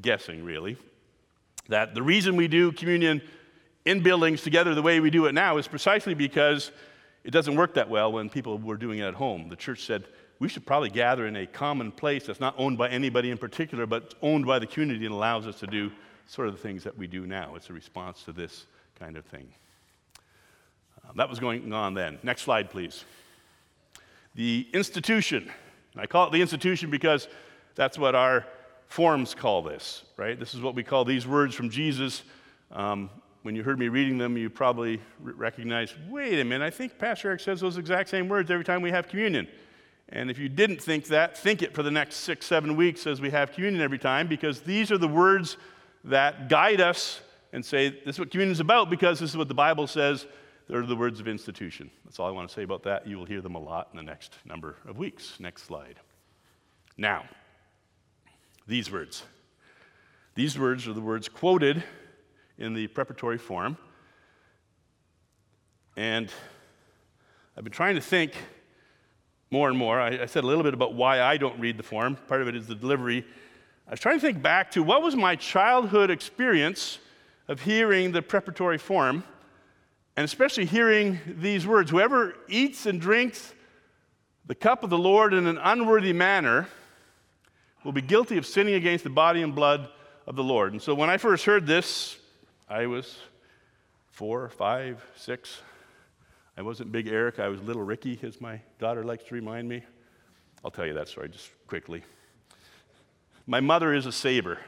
guessing 0.01 0.43
really, 0.43 0.77
that 1.69 1.93
the 1.93 2.01
reason 2.01 2.35
we 2.35 2.47
do 2.47 2.71
communion 2.71 3.21
in 3.85 4.01
buildings 4.01 4.41
together 4.41 4.73
the 4.73 4.81
way 4.81 4.99
we 4.99 5.09
do 5.09 5.25
it 5.25 5.33
now 5.33 5.57
is 5.57 5.67
precisely 5.67 6.13
because 6.13 6.71
it 7.23 7.31
doesn't 7.31 7.55
work 7.55 7.75
that 7.75 7.89
well 7.89 8.11
when 8.11 8.29
people 8.29 8.57
were 8.57 8.77
doing 8.77 8.99
it 8.99 9.03
at 9.03 9.13
home. 9.13 9.49
The 9.49 9.55
church 9.55 9.85
said, 9.85 10.05
we 10.39 10.49
should 10.49 10.65
probably 10.65 10.89
gather 10.89 11.27
in 11.27 11.35
a 11.35 11.47
common 11.47 11.91
place 11.91 12.25
that's 12.25 12.39
not 12.39 12.55
owned 12.57 12.77
by 12.77 12.89
anybody 12.89 13.31
in 13.31 13.37
particular, 13.37 13.85
but 13.85 14.15
owned 14.21 14.45
by 14.45 14.59
the 14.59 14.67
community 14.67 15.05
and 15.05 15.13
allows 15.13 15.47
us 15.47 15.59
to 15.59 15.67
do 15.67 15.91
sort 16.27 16.47
of 16.47 16.55
the 16.55 16.59
things 16.59 16.83
that 16.83 16.97
we 16.97 17.07
do 17.07 17.25
now. 17.25 17.55
It's 17.55 17.69
a 17.69 17.73
response 17.73 18.23
to 18.23 18.33
this 18.33 18.65
kind 18.99 19.15
of 19.15 19.25
thing. 19.25 19.47
Uh, 21.03 21.11
that 21.15 21.29
was 21.29 21.39
going 21.39 21.71
on 21.71 21.93
then. 21.93 22.19
Next 22.23 22.41
slide, 22.41 22.69
please. 22.69 23.05
The 24.35 24.67
institution. 24.73 25.49
And 25.93 26.01
I 26.01 26.05
call 26.05 26.27
it 26.27 26.31
the 26.31 26.41
institution 26.41 26.89
because 26.89 27.27
that's 27.75 27.97
what 27.97 28.15
our 28.15 28.45
forms 28.87 29.33
call 29.33 29.61
this, 29.61 30.03
right? 30.17 30.39
This 30.39 30.53
is 30.53 30.61
what 30.61 30.75
we 30.75 30.83
call 30.83 31.05
these 31.05 31.27
words 31.27 31.55
from 31.55 31.69
Jesus. 31.69 32.23
Um, 32.71 33.09
when 33.43 33.55
you 33.55 33.63
heard 33.63 33.77
me 33.77 33.89
reading 33.89 34.17
them, 34.17 34.37
you 34.37 34.49
probably 34.49 35.01
recognized 35.19 35.95
wait 36.09 36.39
a 36.39 36.43
minute, 36.43 36.65
I 36.65 36.69
think 36.69 36.97
Pastor 36.97 37.29
Eric 37.29 37.41
says 37.41 37.59
those 37.59 37.77
exact 37.77 38.09
same 38.09 38.29
words 38.29 38.49
every 38.49 38.63
time 38.63 38.81
we 38.81 38.91
have 38.91 39.07
communion. 39.07 39.47
And 40.09 40.29
if 40.29 40.37
you 40.37 40.49
didn't 40.49 40.81
think 40.81 41.07
that, 41.07 41.37
think 41.37 41.61
it 41.61 41.73
for 41.73 41.83
the 41.83 41.91
next 41.91 42.17
six, 42.17 42.45
seven 42.45 42.75
weeks 42.75 43.07
as 43.07 43.19
we 43.19 43.31
have 43.31 43.51
communion 43.51 43.81
every 43.81 43.97
time, 43.97 44.27
because 44.27 44.61
these 44.61 44.91
are 44.91 44.97
the 44.97 45.07
words 45.07 45.57
that 46.03 46.49
guide 46.49 46.81
us 46.81 47.21
and 47.51 47.65
say, 47.65 47.89
this 47.89 48.15
is 48.15 48.19
what 48.19 48.31
communion 48.31 48.51
is 48.51 48.59
about, 48.59 48.89
because 48.89 49.19
this 49.19 49.31
is 49.31 49.37
what 49.37 49.47
the 49.47 49.53
Bible 49.53 49.87
says. 49.87 50.25
They're 50.67 50.85
the 50.85 50.95
words 50.95 51.19
of 51.19 51.27
institution. 51.27 51.91
That's 52.05 52.19
all 52.19 52.27
I 52.27 52.31
want 52.31 52.47
to 52.47 52.53
say 52.53 52.63
about 52.63 52.83
that. 52.83 53.05
You 53.05 53.17
will 53.17 53.25
hear 53.25 53.41
them 53.41 53.55
a 53.55 53.59
lot 53.59 53.89
in 53.91 53.97
the 53.97 54.03
next 54.03 54.35
number 54.45 54.77
of 54.87 54.97
weeks. 54.97 55.39
Next 55.39 55.63
slide. 55.63 55.99
Now, 56.97 57.25
these 58.67 58.91
words. 58.91 59.23
These 60.35 60.57
words 60.57 60.87
are 60.87 60.93
the 60.93 61.01
words 61.01 61.27
quoted 61.27 61.83
in 62.57 62.73
the 62.73 62.87
preparatory 62.87 63.37
form. 63.37 63.77
And 65.97 66.31
I've 67.57 67.63
been 67.63 67.73
trying 67.73 67.95
to 67.95 68.01
think 68.01 68.33
more 69.51 69.69
and 69.69 69.77
more. 69.77 69.99
I, 69.99 70.23
I, 70.23 70.25
said 70.25 70.43
a 70.43 70.47
little 70.47 70.63
bit 70.63 70.73
about 70.73 70.95
why 70.95 71.21
I 71.21 71.37
don't 71.37 71.59
read 71.59 71.77
the 71.77 71.83
form. 71.83 72.15
Part 72.27 72.41
of 72.41 72.47
it 72.47 72.55
is 72.55 72.65
the 72.65 72.73
delivery. 72.73 73.23
I 73.87 73.91
was 73.91 73.99
trying 73.99 74.15
to 74.15 74.21
think 74.21 74.41
back 74.41 74.71
to 74.71 74.81
what 74.81 75.03
was 75.03 75.15
my 75.15 75.35
childhood 75.35 76.09
experience 76.09 76.97
of 77.47 77.61
hearing 77.61 78.11
the 78.11 78.21
preparatory 78.21 78.77
form, 78.77 79.23
and 80.15 80.23
especially 80.23 80.65
hearing 80.65 81.19
these 81.25 81.65
words 81.65 81.91
Whoever 81.91 82.35
eats 82.47 82.85
and 82.85 82.99
drinks 83.01 83.53
the 84.45 84.55
cup 84.55 84.83
of 84.83 84.89
the 84.89 84.97
Lord 84.97 85.33
in 85.33 85.47
an 85.47 85.57
unworthy 85.57 86.13
manner 86.13 86.67
will 87.83 87.93
be 87.93 88.01
guilty 88.01 88.37
of 88.37 88.45
sinning 88.45 88.73
against 88.73 89.03
the 89.03 89.09
body 89.09 89.41
and 89.41 89.55
blood 89.55 89.87
of 90.27 90.35
the 90.35 90.43
Lord. 90.43 90.73
And 90.73 90.81
so 90.81 90.93
when 90.93 91.09
I 91.09 91.17
first 91.17 91.45
heard 91.45 91.65
this, 91.65 92.17
I 92.69 92.85
was 92.87 93.17
four, 94.11 94.49
five, 94.49 95.03
six. 95.15 95.61
I 96.57 96.61
wasn't 96.61 96.91
Big 96.91 97.07
Eric, 97.07 97.39
I 97.39 97.47
was 97.47 97.61
Little 97.61 97.83
Ricky, 97.83 98.19
as 98.21 98.39
my 98.39 98.59
daughter 98.79 99.03
likes 99.03 99.23
to 99.25 99.35
remind 99.35 99.67
me. 99.67 99.83
I'll 100.63 100.71
tell 100.71 100.85
you 100.85 100.93
that 100.93 101.07
story 101.07 101.29
just 101.29 101.49
quickly. 101.67 102.03
My 103.47 103.59
mother 103.59 103.93
is 103.93 104.05
a 104.05 104.11
saver. 104.11 104.59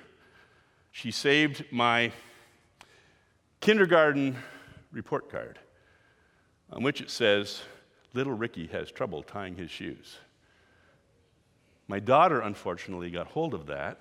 She 0.91 1.11
saved 1.11 1.65
my 1.71 2.11
kindergarten 3.61 4.37
report 4.95 5.29
card 5.29 5.59
on 6.71 6.81
which 6.81 7.01
it 7.01 7.11
says, 7.11 7.61
Little 8.13 8.33
Ricky 8.33 8.67
has 8.67 8.89
trouble 8.89 9.21
tying 9.21 9.55
his 9.55 9.69
shoes. 9.69 10.17
My 11.87 11.99
daughter, 11.99 12.41
unfortunately, 12.41 13.11
got 13.11 13.27
hold 13.27 13.53
of 13.53 13.67
that. 13.67 13.99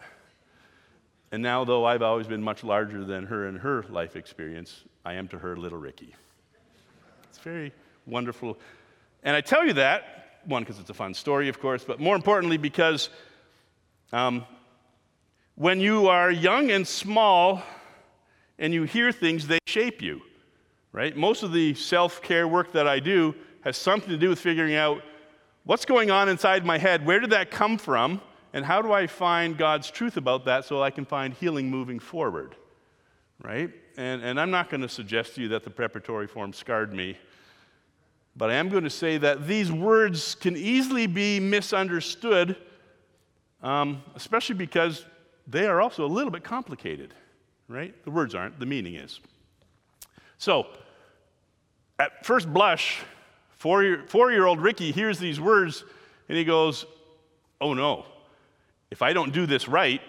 And 1.32 1.42
now, 1.42 1.64
though 1.64 1.84
I've 1.84 2.00
always 2.00 2.26
been 2.26 2.42
much 2.42 2.64
larger 2.64 3.04
than 3.04 3.26
her 3.26 3.48
in 3.48 3.56
her 3.56 3.84
life 3.90 4.16
experience, 4.16 4.84
I 5.04 5.14
am 5.14 5.28
to 5.28 5.38
her 5.38 5.56
little 5.56 5.78
Ricky. 5.78 6.14
It's 7.28 7.38
very 7.38 7.72
wonderful. 8.06 8.56
And 9.24 9.36
I 9.36 9.40
tell 9.40 9.66
you 9.66 9.74
that, 9.74 10.40
one, 10.44 10.62
because 10.62 10.78
it's 10.78 10.90
a 10.90 10.94
fun 10.94 11.12
story, 11.12 11.48
of 11.48 11.60
course, 11.60 11.84
but 11.84 11.98
more 11.98 12.14
importantly, 12.14 12.56
because 12.56 13.10
um, 14.12 14.46
when 15.56 15.80
you 15.80 16.06
are 16.06 16.30
young 16.30 16.70
and 16.70 16.86
small 16.86 17.62
and 18.58 18.72
you 18.72 18.84
hear 18.84 19.10
things, 19.10 19.46
they 19.46 19.58
shape 19.66 20.00
you, 20.00 20.22
right? 20.94 21.16
Most 21.16 21.42
of 21.42 21.52
the 21.52 21.74
self 21.74 22.22
care 22.22 22.46
work 22.48 22.72
that 22.72 22.86
I 22.86 23.00
do 23.00 23.34
has 23.62 23.76
something 23.76 24.08
to 24.10 24.16
do 24.16 24.28
with 24.28 24.38
figuring 24.38 24.76
out 24.76 25.02
what's 25.64 25.84
going 25.84 26.10
on 26.10 26.28
inside 26.28 26.64
my 26.64 26.78
head, 26.78 27.04
where 27.04 27.18
did 27.18 27.30
that 27.30 27.50
come 27.50 27.76
from, 27.76 28.20
and 28.52 28.64
how 28.64 28.80
do 28.80 28.92
I 28.92 29.08
find 29.08 29.58
God's 29.58 29.90
truth 29.90 30.16
about 30.16 30.44
that 30.44 30.64
so 30.64 30.82
I 30.82 30.90
can 30.90 31.04
find 31.04 31.34
healing 31.34 31.68
moving 31.68 31.98
forward, 31.98 32.54
right? 33.42 33.70
And, 33.96 34.22
and 34.22 34.40
I'm 34.40 34.52
not 34.52 34.70
going 34.70 34.82
to 34.82 34.88
suggest 34.88 35.34
to 35.34 35.42
you 35.42 35.48
that 35.48 35.64
the 35.64 35.70
preparatory 35.70 36.28
form 36.28 36.52
scarred 36.52 36.94
me, 36.94 37.18
but 38.36 38.50
I 38.50 38.54
am 38.54 38.68
going 38.68 38.84
to 38.84 38.90
say 38.90 39.18
that 39.18 39.48
these 39.48 39.72
words 39.72 40.36
can 40.36 40.56
easily 40.56 41.08
be 41.08 41.40
misunderstood, 41.40 42.56
um, 43.64 44.00
especially 44.14 44.54
because 44.54 45.04
they 45.48 45.66
are 45.66 45.80
also 45.80 46.04
a 46.04 46.06
little 46.06 46.30
bit 46.30 46.44
complicated, 46.44 47.14
right? 47.66 47.94
The 48.04 48.12
words 48.12 48.36
aren't, 48.36 48.60
the 48.60 48.66
meaning 48.66 48.94
is. 48.94 49.18
So, 50.38 50.66
at 51.98 52.24
first 52.24 52.52
blush, 52.52 53.02
Four 53.64 53.82
year 54.30 54.44
old 54.44 54.60
Ricky 54.60 54.92
hears 54.92 55.18
these 55.18 55.40
words 55.40 55.84
and 56.28 56.36
he 56.36 56.44
goes, 56.44 56.84
Oh 57.62 57.72
no, 57.72 58.04
if 58.90 59.00
I 59.00 59.14
don't 59.14 59.32
do 59.32 59.46
this 59.46 59.68
right, 59.68 60.02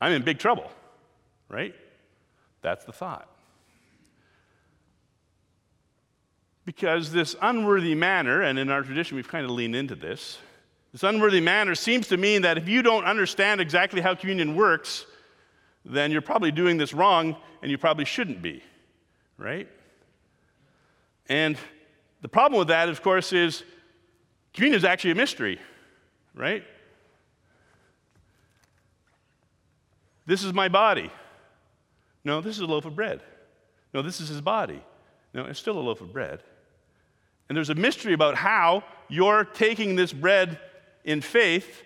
I'm 0.00 0.12
in 0.12 0.22
big 0.22 0.38
trouble, 0.38 0.70
right? 1.50 1.74
That's 2.62 2.86
the 2.86 2.92
thought. 2.92 3.28
Because 6.64 7.12
this 7.12 7.36
unworthy 7.42 7.94
manner, 7.94 8.40
and 8.40 8.58
in 8.58 8.70
our 8.70 8.82
tradition 8.82 9.16
we've 9.16 9.28
kind 9.28 9.44
of 9.44 9.50
leaned 9.50 9.76
into 9.76 9.94
this, 9.94 10.38
this 10.92 11.02
unworthy 11.02 11.42
manner 11.42 11.74
seems 11.74 12.08
to 12.08 12.16
mean 12.16 12.40
that 12.40 12.56
if 12.56 12.70
you 12.70 12.80
don't 12.80 13.04
understand 13.04 13.60
exactly 13.60 14.00
how 14.00 14.14
communion 14.14 14.56
works, 14.56 15.04
then 15.84 16.10
you're 16.10 16.22
probably 16.22 16.52
doing 16.52 16.78
this 16.78 16.94
wrong 16.94 17.36
and 17.60 17.70
you 17.70 17.76
probably 17.76 18.06
shouldn't 18.06 18.40
be, 18.40 18.62
right? 19.36 19.68
And 21.28 21.56
the 22.22 22.28
problem 22.28 22.58
with 22.58 22.68
that, 22.68 22.88
of 22.88 23.02
course, 23.02 23.32
is 23.32 23.62
communion 24.52 24.78
is 24.78 24.84
actually 24.84 25.12
a 25.12 25.16
mystery, 25.16 25.58
right? 26.34 26.64
This 30.26 30.42
is 30.42 30.52
my 30.52 30.68
body. 30.68 31.10
No, 32.24 32.40
this 32.40 32.56
is 32.56 32.62
a 32.62 32.66
loaf 32.66 32.84
of 32.84 32.96
bread. 32.96 33.20
No, 33.94 34.02
this 34.02 34.20
is 34.20 34.28
his 34.28 34.40
body. 34.40 34.82
No, 35.32 35.44
it's 35.44 35.60
still 35.60 35.78
a 35.78 35.80
loaf 35.80 36.00
of 36.00 36.12
bread. 36.12 36.42
And 37.48 37.56
there's 37.56 37.70
a 37.70 37.74
mystery 37.74 38.12
about 38.12 38.34
how 38.34 38.82
you're 39.08 39.44
taking 39.44 39.94
this 39.94 40.12
bread 40.12 40.58
in 41.04 41.20
faith 41.20 41.84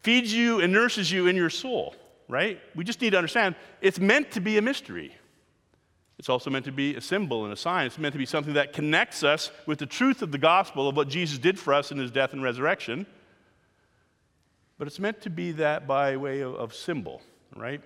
feeds 0.00 0.32
you 0.32 0.60
and 0.60 0.72
nurses 0.72 1.10
you 1.10 1.26
in 1.26 1.34
your 1.34 1.50
soul, 1.50 1.96
right? 2.28 2.60
We 2.76 2.84
just 2.84 3.00
need 3.00 3.10
to 3.10 3.16
understand 3.16 3.56
it's 3.80 3.98
meant 3.98 4.30
to 4.32 4.40
be 4.40 4.58
a 4.58 4.62
mystery. 4.62 5.16
It's 6.24 6.30
also 6.30 6.48
meant 6.48 6.64
to 6.64 6.72
be 6.72 6.96
a 6.96 7.02
symbol 7.02 7.44
and 7.44 7.52
a 7.52 7.56
sign. 7.56 7.86
It's 7.86 7.98
meant 7.98 8.14
to 8.14 8.18
be 8.18 8.24
something 8.24 8.54
that 8.54 8.72
connects 8.72 9.22
us 9.22 9.50
with 9.66 9.78
the 9.78 9.84
truth 9.84 10.22
of 10.22 10.32
the 10.32 10.38
gospel 10.38 10.88
of 10.88 10.96
what 10.96 11.06
Jesus 11.06 11.36
did 11.36 11.58
for 11.58 11.74
us 11.74 11.92
in 11.92 11.98
his 11.98 12.10
death 12.10 12.32
and 12.32 12.42
resurrection. 12.42 13.04
But 14.78 14.86
it's 14.86 14.98
meant 14.98 15.20
to 15.20 15.28
be 15.28 15.52
that 15.52 15.86
by 15.86 16.16
way 16.16 16.40
of, 16.40 16.54
of 16.54 16.74
symbol, 16.74 17.20
right? 17.54 17.82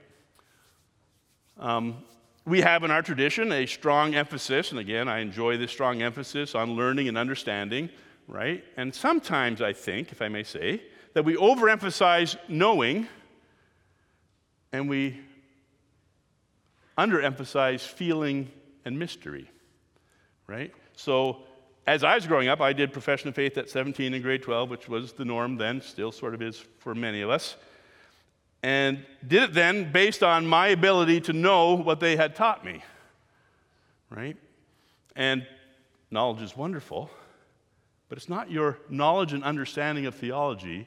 Um, 1.58 2.04
we 2.44 2.60
have 2.60 2.84
in 2.84 2.92
our 2.92 3.02
tradition 3.02 3.50
a 3.50 3.66
strong 3.66 4.14
emphasis, 4.14 4.70
and 4.70 4.78
again, 4.78 5.08
I 5.08 5.18
enjoy 5.18 5.56
this 5.56 5.72
strong 5.72 6.00
emphasis 6.00 6.54
on 6.54 6.76
learning 6.76 7.08
and 7.08 7.18
understanding, 7.18 7.90
right? 8.28 8.62
And 8.76 8.94
sometimes 8.94 9.60
I 9.60 9.72
think, 9.72 10.12
if 10.12 10.22
I 10.22 10.28
may 10.28 10.44
say, 10.44 10.80
that 11.14 11.24
we 11.24 11.34
overemphasize 11.34 12.36
knowing 12.46 13.08
and 14.72 14.88
we 14.88 15.22
underemphasize 16.98 17.80
feeling 17.80 18.50
and 18.84 18.98
mystery, 18.98 19.48
right? 20.46 20.72
So, 20.96 21.44
as 21.86 22.04
I 22.04 22.16
was 22.16 22.26
growing 22.26 22.48
up, 22.48 22.60
I 22.60 22.74
did 22.74 22.92
profession 22.92 23.28
of 23.28 23.34
faith 23.34 23.56
at 23.56 23.70
17 23.70 24.12
in 24.12 24.20
grade 24.20 24.42
12, 24.42 24.68
which 24.68 24.88
was 24.88 25.12
the 25.12 25.24
norm 25.24 25.56
then, 25.56 25.80
still 25.80 26.12
sort 26.12 26.34
of 26.34 26.42
is 26.42 26.62
for 26.80 26.94
many 26.94 27.22
of 27.22 27.30
us. 27.30 27.56
And 28.62 29.06
did 29.26 29.44
it 29.44 29.54
then 29.54 29.90
based 29.90 30.22
on 30.22 30.46
my 30.46 30.68
ability 30.68 31.22
to 31.22 31.32
know 31.32 31.74
what 31.74 32.00
they 32.00 32.16
had 32.16 32.34
taught 32.34 32.64
me, 32.64 32.82
right? 34.10 34.36
And 35.16 35.46
knowledge 36.10 36.42
is 36.42 36.56
wonderful, 36.56 37.10
but 38.08 38.18
it's 38.18 38.28
not 38.28 38.50
your 38.50 38.78
knowledge 38.90 39.32
and 39.32 39.44
understanding 39.44 40.06
of 40.06 40.14
theology 40.14 40.86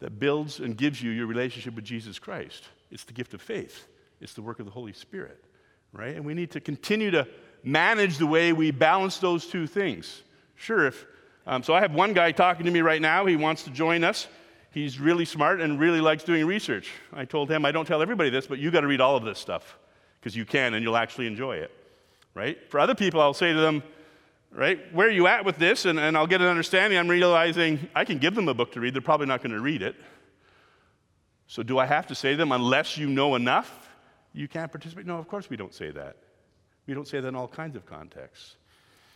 that 0.00 0.20
builds 0.20 0.60
and 0.60 0.76
gives 0.76 1.02
you 1.02 1.10
your 1.10 1.26
relationship 1.26 1.74
with 1.74 1.84
Jesus 1.84 2.18
Christ. 2.18 2.68
It's 2.90 3.04
the 3.04 3.12
gift 3.14 3.34
of 3.34 3.40
faith, 3.40 3.86
it's 4.24 4.34
the 4.34 4.42
work 4.42 4.58
of 4.58 4.66
the 4.66 4.72
Holy 4.72 4.92
Spirit, 4.92 5.44
right? 5.92 6.16
And 6.16 6.24
we 6.24 6.34
need 6.34 6.50
to 6.52 6.60
continue 6.60 7.12
to 7.12 7.28
manage 7.62 8.18
the 8.18 8.26
way 8.26 8.52
we 8.52 8.72
balance 8.72 9.18
those 9.18 9.46
two 9.46 9.68
things. 9.68 10.22
Sure, 10.56 10.86
if 10.88 11.06
um, 11.46 11.62
so, 11.62 11.74
I 11.74 11.80
have 11.80 11.92
one 11.92 12.14
guy 12.14 12.32
talking 12.32 12.64
to 12.64 12.72
me 12.72 12.80
right 12.80 13.02
now. 13.02 13.26
He 13.26 13.36
wants 13.36 13.64
to 13.64 13.70
join 13.70 14.02
us. 14.02 14.26
He's 14.70 14.98
really 14.98 15.26
smart 15.26 15.60
and 15.60 15.78
really 15.78 16.00
likes 16.00 16.24
doing 16.24 16.46
research. 16.46 16.90
I 17.12 17.26
told 17.26 17.50
him, 17.50 17.66
I 17.66 17.70
don't 17.70 17.86
tell 17.86 18.00
everybody 18.00 18.30
this, 18.30 18.46
but 18.46 18.58
you 18.58 18.70
got 18.70 18.80
to 18.80 18.86
read 18.86 19.00
all 19.00 19.14
of 19.14 19.24
this 19.24 19.38
stuff 19.38 19.78
because 20.18 20.34
you 20.34 20.46
can 20.46 20.72
and 20.72 20.82
you'll 20.82 20.96
actually 20.96 21.26
enjoy 21.26 21.56
it, 21.56 21.70
right? 22.32 22.58
For 22.70 22.80
other 22.80 22.94
people, 22.94 23.20
I'll 23.20 23.34
say 23.34 23.52
to 23.52 23.60
them, 23.60 23.82
right, 24.50 24.80
where 24.94 25.06
are 25.06 25.10
you 25.10 25.26
at 25.26 25.44
with 25.44 25.58
this? 25.58 25.84
And, 25.84 26.00
and 26.00 26.16
I'll 26.16 26.26
get 26.26 26.40
an 26.40 26.46
understanding. 26.46 26.98
I'm 26.98 27.08
realizing 27.08 27.90
I 27.94 28.06
can 28.06 28.18
give 28.18 28.34
them 28.34 28.48
a 28.48 28.54
book 28.54 28.72
to 28.72 28.80
read. 28.80 28.94
They're 28.94 29.02
probably 29.02 29.26
not 29.26 29.42
going 29.42 29.52
to 29.52 29.60
read 29.60 29.82
it. 29.82 29.96
So, 31.46 31.62
do 31.62 31.78
I 31.78 31.84
have 31.84 32.06
to 32.06 32.14
say 32.14 32.30
to 32.30 32.36
them, 32.38 32.52
unless 32.52 32.96
you 32.96 33.06
know 33.06 33.34
enough, 33.34 33.83
you 34.34 34.48
can't 34.48 34.70
participate? 34.70 35.06
No, 35.06 35.16
of 35.16 35.28
course 35.28 35.48
we 35.48 35.56
don't 35.56 35.72
say 35.72 35.90
that. 35.92 36.16
We 36.86 36.92
don't 36.92 37.08
say 37.08 37.20
that 37.20 37.28
in 37.28 37.34
all 37.34 37.48
kinds 37.48 37.76
of 37.76 37.86
contexts. 37.86 38.56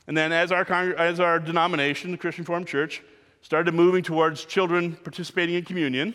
And 0.07 0.17
then, 0.17 0.33
as 0.33 0.53
our, 0.53 0.65
as 0.73 1.21
our 1.21 1.39
denomination, 1.39 2.13
the 2.13 2.17
Christian 2.17 2.45
Reformed 2.45 2.67
Church, 2.67 3.03
started 3.43 3.75
moving 3.75 4.03
towards 4.03 4.45
children 4.47 4.97
participating 4.97 5.57
in 5.57 5.65
communion, 5.65 6.15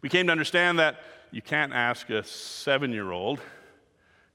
we 0.00 0.08
came 0.08 0.26
to 0.26 0.32
understand 0.32 0.78
that 0.78 1.00
you 1.32 1.42
can't 1.42 1.72
ask 1.72 2.08
a 2.10 2.22
seven 2.22 2.92
year 2.92 3.10
old 3.10 3.40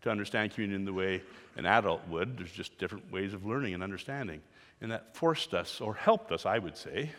to 0.01 0.09
understand 0.09 0.51
communion 0.53 0.83
the 0.83 0.93
way 0.93 1.21
an 1.55 1.65
adult 1.65 2.05
would. 2.09 2.37
There's 2.37 2.51
just 2.51 2.77
different 2.77 3.11
ways 3.11 3.33
of 3.33 3.45
learning 3.45 3.73
and 3.73 3.83
understanding. 3.83 4.41
And 4.81 4.91
that 4.91 5.15
forced 5.15 5.53
us, 5.53 5.79
or 5.79 5.93
helped 5.93 6.31
us, 6.31 6.45
I 6.45 6.59
would 6.59 6.77
say, 6.77 7.11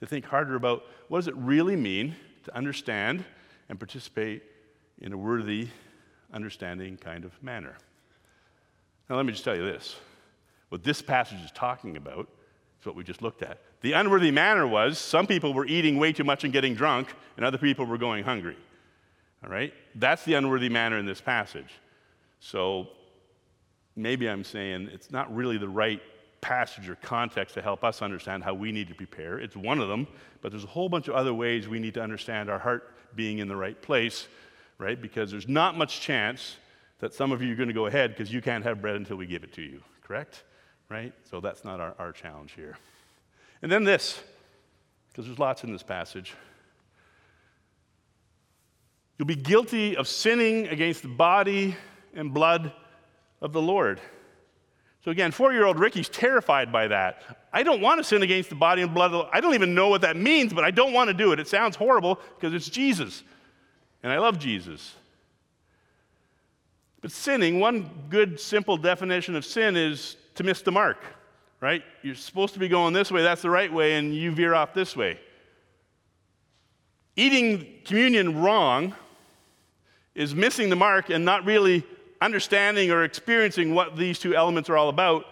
to 0.00 0.06
think 0.06 0.24
harder 0.24 0.56
about 0.56 0.84
what 1.08 1.18
does 1.18 1.28
it 1.28 1.36
really 1.36 1.76
mean 1.76 2.16
to 2.44 2.56
understand 2.56 3.24
and 3.68 3.78
participate 3.78 4.42
in 5.02 5.12
a 5.12 5.16
worthy, 5.16 5.68
understanding 6.32 6.96
kind 6.96 7.24
of 7.24 7.42
manner. 7.42 7.76
Now, 9.10 9.16
let 9.16 9.26
me 9.26 9.32
just 9.32 9.44
tell 9.44 9.56
you 9.56 9.64
this 9.64 9.96
what 10.70 10.82
this 10.82 11.02
passage 11.02 11.40
is 11.44 11.50
talking 11.50 11.98
about 11.98 12.28
is 12.80 12.86
what 12.86 12.96
we 12.96 13.04
just 13.04 13.20
looked 13.20 13.42
at. 13.42 13.58
The 13.82 13.92
unworthy 13.92 14.30
manner 14.30 14.66
was 14.66 14.96
some 14.98 15.26
people 15.26 15.52
were 15.52 15.66
eating 15.66 15.98
way 15.98 16.12
too 16.12 16.24
much 16.24 16.44
and 16.44 16.52
getting 16.52 16.74
drunk, 16.74 17.12
and 17.36 17.44
other 17.44 17.58
people 17.58 17.84
were 17.84 17.98
going 17.98 18.24
hungry. 18.24 18.56
All 19.44 19.50
right? 19.50 19.74
That's 19.96 20.24
the 20.24 20.34
unworthy 20.34 20.68
manner 20.68 20.98
in 20.98 21.04
this 21.04 21.20
passage. 21.20 21.68
So 22.40 22.88
maybe 23.96 24.30
I'm 24.30 24.44
saying 24.44 24.88
it's 24.92 25.10
not 25.10 25.34
really 25.34 25.58
the 25.58 25.68
right 25.68 26.00
passage 26.40 26.88
or 26.88 26.96
context 26.96 27.54
to 27.54 27.62
help 27.62 27.84
us 27.84 28.02
understand 28.02 28.42
how 28.42 28.54
we 28.54 28.72
need 28.72 28.88
to 28.88 28.94
prepare. 28.94 29.38
It's 29.38 29.56
one 29.56 29.78
of 29.78 29.88
them, 29.88 30.06
but 30.40 30.52
there's 30.52 30.64
a 30.64 30.68
whole 30.68 30.88
bunch 30.88 31.08
of 31.08 31.14
other 31.14 31.34
ways 31.34 31.68
we 31.68 31.78
need 31.78 31.94
to 31.94 32.02
understand 32.02 32.50
our 32.50 32.58
heart 32.58 32.94
being 33.14 33.38
in 33.38 33.48
the 33.48 33.56
right 33.56 33.80
place, 33.80 34.26
right? 34.82 35.00
Because 35.00 35.30
there's 35.30 35.48
not 35.48 35.78
much 35.78 36.00
chance 36.00 36.56
that 36.98 37.14
some 37.14 37.32
of 37.32 37.40
you 37.40 37.52
are 37.52 37.56
going 37.56 37.68
to 37.68 37.74
go 37.74 37.86
ahead 37.86 38.10
because 38.10 38.32
you 38.32 38.42
can't 38.42 38.64
have 38.64 38.82
bread 38.82 38.96
until 38.96 39.16
we 39.16 39.26
give 39.26 39.44
it 39.44 39.52
to 39.54 39.62
you, 39.62 39.82
correct? 40.02 40.42
Right? 40.88 41.12
So 41.30 41.40
that's 41.40 41.64
not 41.64 41.80
our, 41.80 41.94
our 41.98 42.12
challenge 42.12 42.52
here. 42.52 42.76
And 43.62 43.70
then 43.70 43.84
this, 43.84 44.20
because 45.08 45.26
there's 45.26 45.38
lots 45.38 45.62
in 45.64 45.72
this 45.72 45.82
passage. 45.82 46.34
You'll 49.18 49.26
be 49.26 49.36
guilty 49.36 49.96
of 49.96 50.08
sinning 50.08 50.66
against 50.68 51.02
the 51.02 51.08
body 51.08 51.76
and 52.14 52.34
blood 52.34 52.72
of 53.40 53.52
the 53.52 53.62
Lord. 53.62 54.00
So 55.04 55.10
again, 55.10 55.30
four 55.30 55.52
year 55.52 55.64
old 55.64 55.78
Ricky's 55.78 56.08
terrified 56.08 56.72
by 56.72 56.88
that. 56.88 57.22
I 57.52 57.62
don't 57.62 57.80
want 57.80 57.98
to 57.98 58.04
sin 58.04 58.22
against 58.22 58.48
the 58.48 58.56
body 58.56 58.82
and 58.82 58.94
blood. 58.94 59.28
I 59.32 59.40
don't 59.40 59.54
even 59.54 59.74
know 59.74 59.88
what 59.88 60.00
that 60.00 60.16
means, 60.16 60.52
but 60.52 60.64
I 60.64 60.70
don't 60.70 60.92
want 60.92 61.08
to 61.08 61.14
do 61.14 61.32
it. 61.32 61.40
It 61.40 61.48
sounds 61.48 61.76
horrible 61.76 62.20
because 62.36 62.54
it's 62.54 62.68
Jesus. 62.68 63.22
And 64.02 64.12
I 64.12 64.18
love 64.18 64.38
Jesus. 64.38 64.94
But 67.00 67.10
sinning, 67.10 67.60
one 67.60 67.90
good, 68.10 68.40
simple 68.40 68.76
definition 68.76 69.36
of 69.36 69.44
sin 69.44 69.76
is 69.76 70.16
to 70.36 70.44
miss 70.44 70.62
the 70.62 70.72
mark, 70.72 70.98
right? 71.60 71.82
You're 72.02 72.14
supposed 72.14 72.54
to 72.54 72.60
be 72.60 72.68
going 72.68 72.94
this 72.94 73.10
way, 73.10 73.22
that's 73.22 73.42
the 73.42 73.50
right 73.50 73.72
way, 73.72 73.94
and 73.94 74.14
you 74.14 74.30
veer 74.30 74.54
off 74.54 74.72
this 74.72 74.96
way. 74.96 75.18
Eating 77.16 77.66
communion 77.84 78.40
wrong 78.40 78.94
is 80.14 80.34
missing 80.34 80.70
the 80.70 80.76
mark 80.76 81.10
and 81.10 81.24
not 81.24 81.44
really 81.44 81.84
understanding 82.20 82.90
or 82.90 83.02
experiencing 83.02 83.74
what 83.74 83.96
these 83.96 84.18
two 84.18 84.34
elements 84.34 84.70
are 84.70 84.76
all 84.76 84.88
about. 84.88 85.26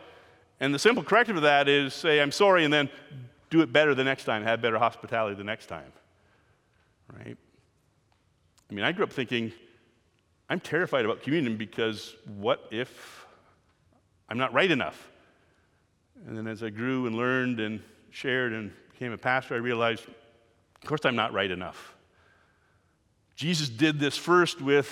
And 0.59 0.75
the 0.75 0.79
simple 0.79 1.03
corrective 1.03 1.37
of 1.37 1.43
that 1.43 1.69
is 1.69 1.95
say, 1.95 2.21
I'm 2.21 2.33
sorry, 2.33 2.65
and 2.65 2.73
then 2.73 2.91
do 3.49 3.63
it 3.63 3.73
better 3.73 3.95
the 3.95 4.05
next 4.05 4.25
time, 4.25 4.43
have 4.43 4.61
better 4.61 4.79
hospitality 4.79 5.37
the 5.37 5.45
next 5.45 5.67
time. 5.67 5.93
Right? 7.17 7.37
I 8.71 8.75
mean, 8.75 8.85
I 8.85 8.93
grew 8.93 9.05
up 9.05 9.13
thinking, 9.13 9.53
I'm 10.49 10.61
terrified 10.61 11.05
about 11.05 11.23
communion 11.23 11.57
because 11.57 12.15
what 12.37 12.69
if 12.71 13.27
I'm 14.29 14.39
not 14.39 14.53
right 14.53 14.71
enough? 14.71 15.11
And 16.27 16.37
then 16.37 16.47
as 16.47 16.63
I 16.63 16.71
grew 16.71 17.07
and 17.07 17.17
learned 17.17 17.59
and 17.61 17.83
shared 18.11 18.53
and 18.53 18.73
became 18.93 19.13
a 19.13 19.19
pastor, 19.19 19.55
I 19.55 19.59
realized, 19.59 20.07
of 20.07 20.89
course, 20.89 21.05
I'm 21.05 21.17
not 21.17 21.33
right 21.33 21.51
enough. 21.51 21.95
Jesus 23.35 23.69
did 23.69 23.99
this 23.99 24.17
first 24.17 24.61
with 24.61 24.89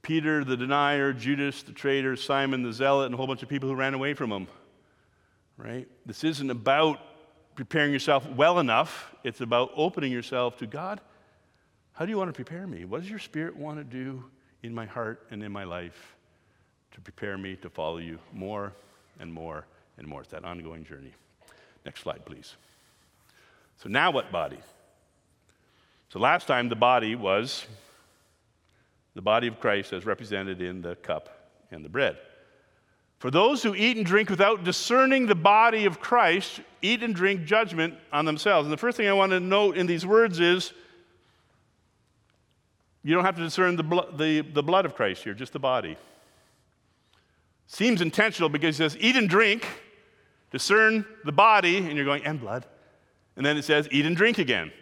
Peter 0.00 0.44
the 0.44 0.56
denier, 0.56 1.12
Judas 1.12 1.62
the 1.62 1.72
traitor, 1.72 2.14
Simon 2.16 2.62
the 2.62 2.72
zealot, 2.72 3.06
and 3.06 3.14
a 3.14 3.16
whole 3.16 3.26
bunch 3.26 3.42
of 3.42 3.48
people 3.48 3.68
who 3.68 3.74
ran 3.74 3.92
away 3.92 4.14
from 4.14 4.30
him. 4.30 4.46
Right? 5.58 5.88
This 6.06 6.22
isn't 6.22 6.50
about 6.50 7.00
preparing 7.54 7.92
yourself 7.92 8.28
well 8.30 8.60
enough, 8.60 9.14
it's 9.24 9.40
about 9.40 9.72
opening 9.74 10.12
yourself 10.12 10.58
to 10.58 10.66
God. 10.66 11.00
How 11.96 12.04
do 12.04 12.10
you 12.10 12.18
want 12.18 12.28
to 12.28 12.34
prepare 12.34 12.66
me? 12.66 12.84
What 12.84 13.00
does 13.00 13.08
your 13.08 13.18
spirit 13.18 13.56
want 13.56 13.78
to 13.78 13.84
do 13.84 14.22
in 14.62 14.74
my 14.74 14.84
heart 14.84 15.26
and 15.30 15.42
in 15.42 15.50
my 15.50 15.64
life 15.64 16.14
to 16.92 17.00
prepare 17.00 17.38
me 17.38 17.56
to 17.56 17.70
follow 17.70 17.96
you 17.96 18.18
more 18.34 18.74
and 19.18 19.32
more 19.32 19.64
and 19.96 20.06
more? 20.06 20.20
It's 20.20 20.30
that 20.30 20.44
ongoing 20.44 20.84
journey. 20.84 21.14
Next 21.86 22.02
slide, 22.02 22.26
please. 22.26 22.54
So, 23.78 23.88
now 23.88 24.10
what 24.10 24.30
body? 24.30 24.58
So, 26.10 26.18
last 26.18 26.46
time 26.46 26.68
the 26.68 26.76
body 26.76 27.14
was 27.14 27.66
the 29.14 29.22
body 29.22 29.46
of 29.46 29.58
Christ 29.58 29.94
as 29.94 30.04
represented 30.04 30.60
in 30.60 30.82
the 30.82 30.96
cup 30.96 31.50
and 31.70 31.82
the 31.82 31.88
bread. 31.88 32.18
For 33.20 33.30
those 33.30 33.62
who 33.62 33.74
eat 33.74 33.96
and 33.96 34.04
drink 34.04 34.28
without 34.28 34.64
discerning 34.64 35.26
the 35.26 35.34
body 35.34 35.86
of 35.86 35.98
Christ, 35.98 36.60
eat 36.82 37.02
and 37.02 37.14
drink 37.14 37.46
judgment 37.46 37.94
on 38.12 38.26
themselves. 38.26 38.66
And 38.66 38.72
the 38.74 38.76
first 38.76 38.98
thing 38.98 39.08
I 39.08 39.14
want 39.14 39.32
to 39.32 39.40
note 39.40 39.78
in 39.78 39.86
these 39.86 40.04
words 40.04 40.40
is 40.40 40.74
you 43.06 43.14
don't 43.14 43.24
have 43.24 43.36
to 43.36 43.42
discern 43.42 43.76
the, 43.76 43.84
the, 44.14 44.40
the 44.40 44.64
blood 44.64 44.84
of 44.84 44.96
Christ 44.96 45.22
here, 45.22 45.32
just 45.32 45.52
the 45.52 45.60
body. 45.60 45.96
Seems 47.68 48.00
intentional 48.00 48.48
because 48.48 48.74
it 48.74 48.78
says, 48.78 48.96
eat 48.98 49.14
and 49.14 49.28
drink, 49.28 49.64
discern 50.50 51.06
the 51.24 51.30
body, 51.30 51.76
and 51.76 51.92
you're 51.92 52.04
going, 52.04 52.24
and 52.24 52.40
blood. 52.40 52.66
And 53.36 53.46
then 53.46 53.56
it 53.56 53.62
says, 53.62 53.86
eat 53.92 54.06
and 54.06 54.16
drink 54.16 54.38
again. 54.38 54.72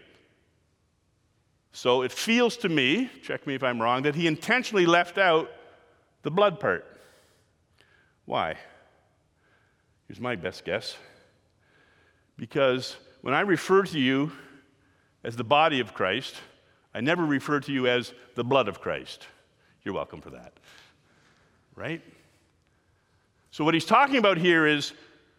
So 1.73 2.01
it 2.01 2.13
feels 2.13 2.57
to 2.59 2.71
me, 2.71 3.11
check 3.23 3.47
me 3.47 3.57
if 3.57 3.63
I'm 3.63 3.79
wrong, 3.79 4.05
that 4.05 4.15
he 4.15 4.27
intentionally 4.27 4.87
left 4.87 5.19
out 5.19 5.51
the 6.23 6.31
blood 6.31 6.59
part. 6.59 6.87
Why? 8.25 8.57
Here's 10.09 10.19
my 10.19 10.35
best 10.35 10.65
guess. 10.65 10.97
Because 12.39 12.97
when 13.21 13.35
I 13.35 13.43
refer 13.43 13.83
to 13.83 13.99
you 13.99 14.33
as 15.23 15.37
the 15.37 15.45
body 15.45 15.81
of 15.81 15.93
Christ, 15.93 16.37
I 16.95 17.01
never 17.01 17.25
refer 17.25 17.61
to 17.61 17.73
you 17.73 17.87
as 17.89 18.13
the 18.35 18.45
blood 18.45 18.69
of 18.69 18.81
Christ. 18.81 19.27
You're 19.83 19.95
welcome 19.95 20.21
for 20.21 20.31
that. 20.31 20.55
Right? 21.75 22.03
So, 23.51 23.65
what 23.65 23.75
he's 23.75 23.85
talking 23.85 24.17
about 24.17 24.39
here 24.39 24.67
is 24.67 24.93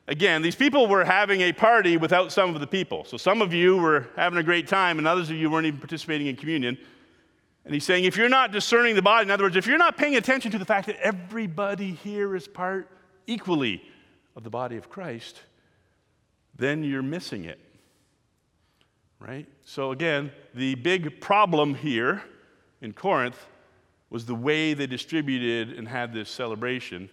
Again, 0.07 0.43
these 0.43 0.55
people 0.55 0.87
were 0.87 1.03
having 1.03 1.41
a 1.41 1.51
party 1.51 1.97
without 1.97 2.31
some 2.31 2.53
of 2.53 2.61
the 2.61 2.67
people. 2.67 3.05
So 3.05 3.17
some 3.17 3.41
of 3.41 3.53
you 3.53 3.77
were 3.77 4.07
having 4.15 4.37
a 4.37 4.43
great 4.43 4.67
time, 4.67 4.99
and 4.99 5.07
others 5.07 5.31
of 5.31 5.35
you 5.35 5.49
weren't 5.49 5.65
even 5.65 5.79
participating 5.79 6.27
in 6.27 6.35
communion. 6.35 6.77
And 7.65 7.73
he's 7.73 7.83
saying, 7.83 8.03
if 8.03 8.15
you're 8.15 8.29
not 8.29 8.51
discerning 8.51 8.93
the 8.93 9.01
body, 9.01 9.23
in 9.23 9.31
other 9.31 9.45
words, 9.45 9.55
if 9.55 9.65
you're 9.65 9.79
not 9.79 9.97
paying 9.97 10.15
attention 10.15 10.51
to 10.51 10.59
the 10.59 10.65
fact 10.65 10.85
that 10.85 10.97
everybody 10.97 11.91
here 11.91 12.35
is 12.35 12.47
part 12.47 12.87
equally 13.25 13.81
of 14.35 14.43
the 14.43 14.51
body 14.51 14.77
of 14.77 14.89
Christ, 14.89 15.41
then 16.55 16.83
you're 16.83 17.01
missing 17.01 17.45
it. 17.45 17.59
Right? 19.27 19.47
So 19.63 19.91
again, 19.91 20.31
the 20.53 20.75
big 20.75 21.19
problem 21.19 21.73
here 21.73 22.21
in 22.81 22.93
Corinth 22.93 23.43
was 24.11 24.25
the 24.25 24.35
way 24.35 24.75
they 24.75 24.85
distributed 24.85 25.75
and 25.77 25.87
had 25.87 26.13
this 26.13 26.29
celebration, 26.29 27.09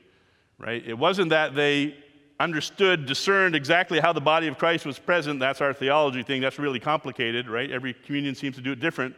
right? 0.58 0.82
It 0.86 0.98
wasn't 0.98 1.30
that 1.30 1.54
they 1.54 1.96
understood, 2.38 3.06
discerned 3.06 3.54
exactly 3.54 3.98
how 3.98 4.12
the 4.12 4.20
body 4.20 4.46
of 4.46 4.58
Christ 4.58 4.84
was 4.84 4.98
present. 4.98 5.40
That's 5.40 5.62
our 5.62 5.72
theology 5.72 6.22
thing. 6.22 6.42
That's 6.42 6.58
really 6.58 6.80
complicated, 6.80 7.48
right? 7.48 7.70
Every 7.70 7.94
communion 7.94 8.34
seems 8.34 8.56
to 8.56 8.62
do 8.62 8.72
it 8.72 8.80
different. 8.80 9.16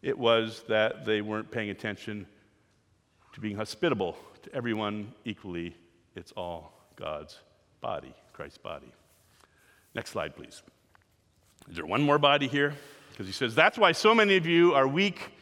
It 0.00 0.16
was 0.16 0.62
that 0.68 1.04
they 1.04 1.22
weren't 1.22 1.50
paying 1.50 1.70
attention 1.70 2.26
to 3.32 3.40
being 3.40 3.56
hospitable 3.56 4.16
to 4.42 4.54
everyone 4.54 5.12
equally. 5.24 5.74
It's 6.14 6.30
all 6.32 6.72
God's 6.94 7.40
body, 7.80 8.14
Christ's 8.32 8.58
body. 8.58 8.92
Next 9.94 10.10
slide, 10.10 10.36
please. 10.36 10.62
Is 11.70 11.76
there 11.76 11.86
one 11.86 12.02
more 12.02 12.18
body 12.18 12.48
here? 12.48 12.74
Because 13.10 13.26
he 13.26 13.32
says, 13.32 13.54
That's 13.54 13.78
why 13.78 13.92
so 13.92 14.14
many 14.14 14.36
of 14.36 14.46
you 14.46 14.74
are 14.74 14.86
weak 14.86 15.32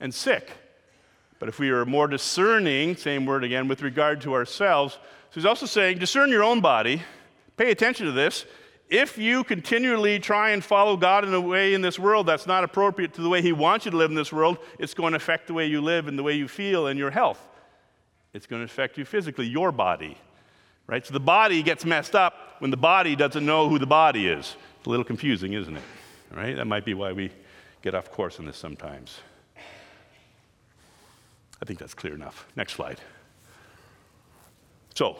and 0.00 0.12
sick. 0.12 0.50
But 1.38 1.48
if 1.48 1.58
we 1.58 1.70
are 1.70 1.84
more 1.84 2.08
discerning, 2.08 2.96
same 2.96 3.24
word 3.24 3.44
again, 3.44 3.68
with 3.68 3.82
regard 3.82 4.20
to 4.22 4.34
ourselves, 4.34 4.98
so 5.30 5.34
he's 5.34 5.44
also 5.44 5.66
saying, 5.66 5.98
discern 5.98 6.30
your 6.30 6.42
own 6.42 6.60
body, 6.60 7.02
pay 7.56 7.70
attention 7.70 8.06
to 8.06 8.12
this. 8.12 8.46
If 8.88 9.18
you 9.18 9.44
continually 9.44 10.18
try 10.18 10.50
and 10.50 10.64
follow 10.64 10.96
God 10.96 11.24
in 11.24 11.34
a 11.34 11.40
way 11.40 11.74
in 11.74 11.82
this 11.82 11.98
world 11.98 12.26
that's 12.26 12.46
not 12.46 12.64
appropriate 12.64 13.12
to 13.14 13.20
the 13.20 13.28
way 13.28 13.42
He 13.42 13.52
wants 13.52 13.84
you 13.84 13.90
to 13.90 13.96
live 13.96 14.10
in 14.10 14.16
this 14.16 14.32
world, 14.32 14.58
it's 14.78 14.94
going 14.94 15.12
to 15.12 15.18
affect 15.18 15.46
the 15.46 15.52
way 15.52 15.66
you 15.66 15.82
live 15.82 16.08
and 16.08 16.18
the 16.18 16.22
way 16.22 16.32
you 16.32 16.48
feel 16.48 16.86
and 16.86 16.98
your 16.98 17.10
health. 17.10 17.46
It's 18.32 18.46
going 18.46 18.60
to 18.60 18.64
affect 18.64 18.96
you 18.96 19.04
physically, 19.04 19.46
your 19.46 19.72
body. 19.72 20.16
Right? 20.86 21.04
So 21.04 21.12
the 21.12 21.20
body 21.20 21.62
gets 21.62 21.84
messed 21.84 22.14
up 22.14 22.56
when 22.60 22.70
the 22.70 22.78
body 22.78 23.14
doesn't 23.14 23.44
know 23.44 23.68
who 23.68 23.78
the 23.78 23.86
body 23.86 24.26
is. 24.26 24.56
A 24.88 24.90
little 24.90 25.04
confusing, 25.04 25.52
isn't 25.52 25.76
it? 25.76 25.82
Right? 26.34 26.56
That 26.56 26.64
might 26.64 26.86
be 26.86 26.94
why 26.94 27.12
we 27.12 27.30
get 27.82 27.94
off 27.94 28.10
course 28.10 28.38
on 28.38 28.46
this 28.46 28.56
sometimes. 28.56 29.20
I 31.60 31.66
think 31.66 31.78
that's 31.78 31.92
clear 31.92 32.14
enough. 32.14 32.46
Next 32.56 32.72
slide. 32.72 32.98
So, 34.94 35.18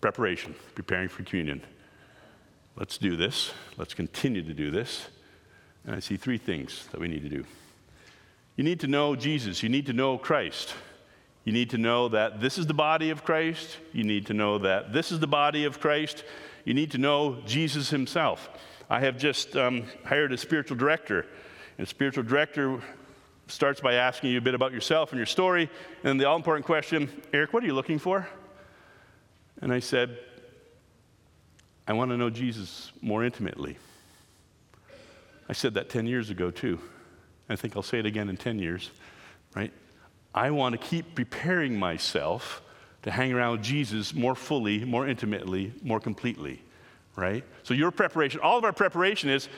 preparation, 0.00 0.54
preparing 0.74 1.10
for 1.10 1.24
communion. 1.24 1.60
Let's 2.76 2.96
do 2.96 3.16
this. 3.16 3.52
Let's 3.76 3.92
continue 3.92 4.42
to 4.42 4.54
do 4.54 4.70
this. 4.70 5.08
And 5.84 5.94
I 5.94 6.00
see 6.00 6.16
three 6.16 6.38
things 6.38 6.88
that 6.90 6.98
we 6.98 7.06
need 7.06 7.22
to 7.22 7.28
do. 7.28 7.44
You 8.56 8.64
need 8.64 8.80
to 8.80 8.86
know 8.86 9.14
Jesus, 9.14 9.62
you 9.62 9.68
need 9.68 9.84
to 9.86 9.92
know 9.92 10.16
Christ. 10.16 10.72
You 11.44 11.52
need 11.52 11.68
to 11.70 11.78
know 11.78 12.08
that 12.08 12.40
this 12.40 12.56
is 12.56 12.66
the 12.66 12.74
body 12.74 13.10
of 13.10 13.24
Christ. 13.24 13.76
You 13.92 14.04
need 14.04 14.26
to 14.26 14.34
know 14.34 14.56
that 14.56 14.94
this 14.94 15.12
is 15.12 15.20
the 15.20 15.26
body 15.26 15.64
of 15.66 15.80
Christ. 15.80 16.24
You 16.64 16.72
need 16.72 16.90
to 16.92 16.98
know 16.98 17.42
Jesus 17.44 17.90
himself. 17.90 18.48
I 18.88 19.00
have 19.00 19.18
just 19.18 19.56
um, 19.56 19.84
hired 20.04 20.32
a 20.32 20.38
spiritual 20.38 20.76
director. 20.76 21.26
And 21.78 21.86
a 21.86 21.88
spiritual 21.88 22.22
director 22.22 22.80
starts 23.48 23.80
by 23.80 23.94
asking 23.94 24.30
you 24.30 24.38
a 24.38 24.40
bit 24.42 24.54
about 24.54 24.72
yourself 24.72 25.10
and 25.10 25.18
your 25.18 25.26
story. 25.26 25.68
And 26.04 26.20
the 26.20 26.26
all 26.26 26.36
important 26.36 26.66
question 26.66 27.10
Eric, 27.32 27.52
what 27.52 27.62
are 27.62 27.66
you 27.66 27.74
looking 27.74 27.98
for? 27.98 28.28
And 29.60 29.72
I 29.72 29.80
said, 29.80 30.18
I 31.88 31.92
want 31.92 32.10
to 32.10 32.16
know 32.16 32.30
Jesus 32.30 32.92
more 33.00 33.24
intimately. 33.24 33.78
I 35.48 35.52
said 35.52 35.74
that 35.74 35.88
10 35.88 36.06
years 36.06 36.30
ago, 36.30 36.50
too. 36.50 36.80
I 37.48 37.56
think 37.56 37.76
I'll 37.76 37.82
say 37.82 38.00
it 38.00 38.06
again 38.06 38.28
in 38.28 38.36
10 38.36 38.58
years, 38.58 38.90
right? 39.54 39.72
I 40.34 40.50
want 40.50 40.72
to 40.72 40.78
keep 40.78 41.14
preparing 41.14 41.78
myself 41.78 42.60
to 43.02 43.10
hang 43.12 43.32
around 43.32 43.52
with 43.52 43.62
Jesus 43.62 44.12
more 44.12 44.34
fully, 44.34 44.84
more 44.84 45.06
intimately, 45.06 45.72
more 45.82 46.00
completely, 46.00 46.60
right? 47.16 47.44
So, 47.62 47.74
your 47.74 47.90
preparation, 47.90 48.40
all 48.40 48.58
of 48.58 48.64
our 48.64 48.72
preparation 48.72 49.30
is 49.30 49.48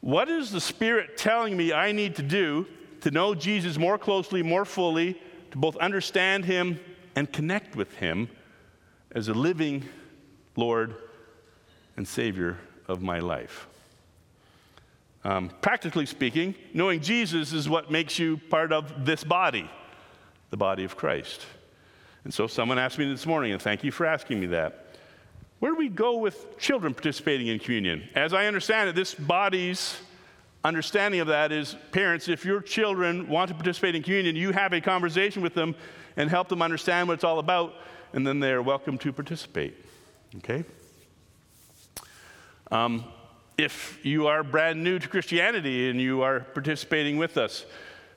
what 0.00 0.28
is 0.28 0.50
the 0.50 0.60
Spirit 0.60 1.16
telling 1.16 1.56
me 1.56 1.72
I 1.72 1.92
need 1.92 2.16
to 2.16 2.22
do 2.22 2.66
to 3.02 3.10
know 3.10 3.34
Jesus 3.34 3.76
more 3.76 3.98
closely, 3.98 4.42
more 4.42 4.64
fully, 4.64 5.20
to 5.50 5.58
both 5.58 5.76
understand 5.76 6.44
Him 6.44 6.80
and 7.14 7.30
connect 7.30 7.76
with 7.76 7.92
Him 7.96 8.28
as 9.10 9.28
a 9.28 9.34
living 9.34 9.84
Lord 10.56 10.94
and 11.96 12.06
Savior 12.06 12.58
of 12.88 13.02
my 13.02 13.18
life. 13.18 13.68
Um, 15.24 15.50
practically 15.60 16.06
speaking, 16.06 16.54
knowing 16.74 17.00
Jesus 17.00 17.52
is 17.52 17.68
what 17.68 17.90
makes 17.90 18.18
you 18.18 18.38
part 18.50 18.72
of 18.72 19.04
this 19.04 19.22
body, 19.22 19.70
the 20.50 20.56
body 20.56 20.84
of 20.84 20.96
Christ. 20.96 21.46
And 22.24 22.32
so 22.34 22.46
someone 22.46 22.78
asked 22.78 22.98
me 22.98 23.08
this 23.08 23.26
morning, 23.26 23.52
and 23.52 23.62
thank 23.62 23.84
you 23.84 23.92
for 23.92 24.06
asking 24.06 24.40
me 24.40 24.46
that. 24.46 24.81
Where 25.62 25.70
do 25.70 25.78
we 25.78 25.90
go 25.90 26.16
with 26.16 26.58
children 26.58 26.92
participating 26.92 27.46
in 27.46 27.60
communion? 27.60 28.08
As 28.16 28.34
I 28.34 28.46
understand 28.46 28.88
it, 28.88 28.96
this 28.96 29.14
body's 29.14 29.96
understanding 30.64 31.20
of 31.20 31.28
that 31.28 31.52
is 31.52 31.76
parents, 31.92 32.26
if 32.26 32.44
your 32.44 32.60
children 32.60 33.28
want 33.28 33.46
to 33.46 33.54
participate 33.54 33.94
in 33.94 34.02
communion, 34.02 34.34
you 34.34 34.50
have 34.50 34.72
a 34.72 34.80
conversation 34.80 35.40
with 35.40 35.54
them 35.54 35.76
and 36.16 36.28
help 36.28 36.48
them 36.48 36.62
understand 36.62 37.06
what 37.06 37.14
it's 37.14 37.22
all 37.22 37.38
about 37.38 37.74
and 38.12 38.26
then 38.26 38.40
they 38.40 38.50
are 38.50 38.60
welcome 38.60 38.98
to 38.98 39.12
participate. 39.12 39.76
Okay? 40.38 40.64
Um, 42.72 43.04
if 43.56 44.04
you 44.04 44.26
are 44.26 44.42
brand 44.42 44.82
new 44.82 44.98
to 44.98 45.06
Christianity 45.06 45.88
and 45.88 46.00
you 46.00 46.22
are 46.22 46.40
participating 46.40 47.18
with 47.18 47.36
us, 47.38 47.66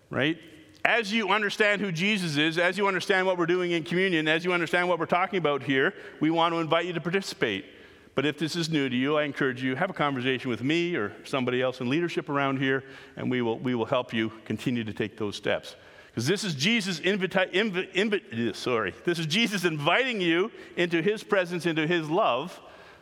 right? 0.10 0.40
As 0.86 1.12
you 1.12 1.30
understand 1.30 1.82
who 1.82 1.92
Jesus 1.92 2.38
is, 2.38 2.60
as 2.60 2.78
you 2.78 2.88
understand 2.88 3.26
what 3.26 3.40
we're 3.40 3.48
doing 3.48 3.72
in 3.72 3.84
communion, 3.84 4.28
as 4.28 4.46
you 4.46 4.54
understand 4.54 4.88
what 4.88 5.00
we're 5.00 5.08
talking 5.08 5.40
about 5.40 5.64
here, 5.64 5.96
we 6.20 6.30
want 6.30 6.54
to 6.54 6.60
invite 6.60 6.86
you 6.86 6.94
to 6.94 7.02
participate. 7.02 7.66
But 8.14 8.28
if 8.28 8.38
this 8.38 8.56
is 8.56 8.70
new 8.70 8.88
to 8.88 8.96
you, 8.96 9.18
I 9.18 9.24
encourage 9.24 9.64
you 9.64 9.76
have 9.76 9.90
a 9.90 9.94
conversation 9.94 10.48
with 10.52 10.62
me 10.62 10.96
or 10.96 11.12
somebody 11.24 11.60
else 11.60 11.82
in 11.82 11.90
leadership 11.90 12.30
around 12.30 12.60
here, 12.60 12.84
and 13.18 13.32
we 13.32 13.42
will, 13.42 13.58
we 13.58 13.74
will 13.74 13.88
help 13.88 14.14
you 14.14 14.32
continue 14.46 14.84
to 14.84 14.94
take 14.94 15.18
those 15.18 15.36
steps. 15.36 15.76
Because 16.10 16.28
this 16.28 16.44
is 16.44 16.54
Jesus 16.54 17.00
invita- 17.00 17.50
invi- 17.52 17.92
invi- 17.94 18.56
sorry, 18.56 18.94
this 19.06 19.18
is 19.18 19.26
Jesus 19.26 19.66
inviting 19.66 20.22
you 20.22 20.52
into 20.78 21.02
his 21.02 21.24
presence, 21.24 21.66
into 21.66 21.88
his 21.88 22.12
love, 22.12 22.62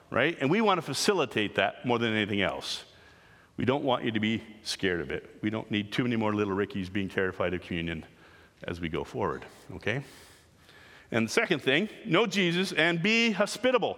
right? 0.10 0.38
And 0.40 0.50
we 0.50 0.62
want 0.62 0.78
to 0.78 0.82
facilitate 0.82 1.56
that 1.56 1.86
more 1.86 2.00
than 2.00 2.14
anything 2.14 2.42
else. 2.42 2.86
We 3.64 3.66
don't 3.66 3.86
want 3.86 4.04
you 4.04 4.12
to 4.12 4.20
be 4.20 4.44
scared 4.64 5.00
of 5.00 5.10
it. 5.10 5.38
We 5.42 5.50
don't 5.50 5.72
need 5.72 5.94
too 5.94 6.04
many 6.04 6.18
more 6.18 6.34
little 6.34 6.54
Rickies 6.54 6.90
being 6.90 7.08
terrified 7.08 7.54
of 7.54 7.62
communion 7.62 8.06
as 8.66 8.82
we 8.82 8.90
go 8.90 9.06
forward, 9.06 9.46
okay? 9.76 10.04
And 11.12 11.28
the 11.28 11.32
second 11.32 11.62
thing, 11.62 11.88
know 12.06 12.26
Jesus 12.26 12.74
and 12.74 13.02
be 13.02 13.32
hospitable. 13.32 13.98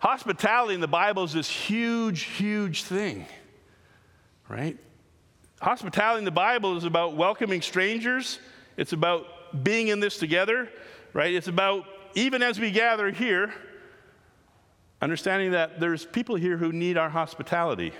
Hospitality 0.00 0.74
in 0.74 0.82
the 0.82 0.86
Bible 0.86 1.24
is 1.24 1.32
this 1.32 1.48
huge, 1.48 2.24
huge 2.24 2.82
thing, 2.82 3.24
right? 4.50 4.76
Hospitality 5.62 6.18
in 6.18 6.26
the 6.26 6.30
Bible 6.30 6.76
is 6.76 6.84
about 6.84 7.16
welcoming 7.16 7.62
strangers, 7.62 8.38
it's 8.76 8.92
about 8.92 9.64
being 9.64 9.88
in 9.88 9.98
this 9.98 10.18
together, 10.18 10.68
right? 11.14 11.32
It's 11.32 11.48
about, 11.48 11.86
even 12.16 12.42
as 12.42 12.60
we 12.60 12.70
gather 12.70 13.10
here, 13.10 13.50
understanding 15.00 15.52
that 15.52 15.80
there's 15.80 16.04
people 16.04 16.36
here 16.36 16.58
who 16.58 16.70
need 16.70 16.98
our 16.98 17.08
hospitality. 17.08 17.94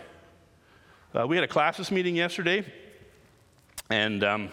Uh, 1.17 1.25
we 1.25 1.37
had 1.37 1.45
a 1.45 1.49
classis 1.49 1.93
meeting 1.93 2.17
yesterday, 2.17 2.65
and 3.89 4.25
um, 4.25 4.49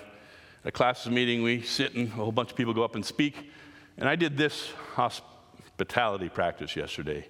at 0.63 0.67
a 0.67 0.71
classis 0.71 1.11
meeting, 1.11 1.41
we 1.41 1.59
sit 1.63 1.95
and 1.95 2.07
a 2.07 2.11
whole 2.11 2.31
bunch 2.31 2.51
of 2.51 2.55
people 2.55 2.71
go 2.71 2.83
up 2.83 2.93
and 2.93 3.03
speak. 3.03 3.49
And 3.97 4.07
I 4.07 4.15
did 4.15 4.37
this 4.37 4.71
hospitality 4.93 6.29
practice 6.29 6.75
yesterday. 6.75 7.27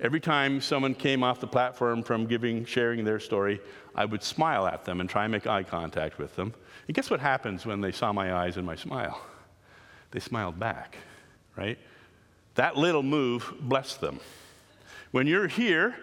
Every 0.00 0.20
time 0.20 0.60
someone 0.60 0.94
came 0.94 1.22
off 1.22 1.40
the 1.40 1.46
platform 1.46 2.02
from 2.02 2.26
giving, 2.26 2.66
sharing 2.66 3.04
their 3.04 3.18
story, 3.18 3.58
I 3.94 4.04
would 4.04 4.22
smile 4.22 4.66
at 4.66 4.84
them 4.84 5.00
and 5.00 5.08
try 5.08 5.24
and 5.24 5.32
make 5.32 5.46
eye 5.46 5.62
contact 5.62 6.18
with 6.18 6.36
them. 6.36 6.52
And 6.88 6.94
guess 6.94 7.08
what 7.08 7.20
happens 7.20 7.64
when 7.64 7.80
they 7.80 7.90
saw 7.90 8.12
my 8.12 8.34
eyes 8.34 8.58
and 8.58 8.66
my 8.66 8.76
smile? 8.76 9.18
They 10.10 10.20
smiled 10.20 10.58
back, 10.58 10.98
right? 11.56 11.78
That 12.56 12.76
little 12.76 13.02
move 13.02 13.50
blessed 13.60 14.02
them. 14.02 14.20
When 15.10 15.26
you're 15.26 15.48
here 15.48 15.96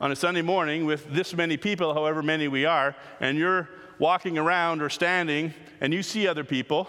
on 0.00 0.12
a 0.12 0.16
Sunday 0.16 0.42
morning 0.42 0.86
with 0.86 1.12
this 1.12 1.34
many 1.34 1.56
people, 1.56 1.92
however 1.92 2.22
many 2.22 2.46
we 2.46 2.64
are, 2.64 2.94
and 3.20 3.36
you're 3.36 3.68
walking 3.98 4.38
around 4.38 4.80
or 4.80 4.88
standing 4.88 5.52
and 5.80 5.92
you 5.92 6.02
see 6.02 6.28
other 6.28 6.44
people, 6.44 6.88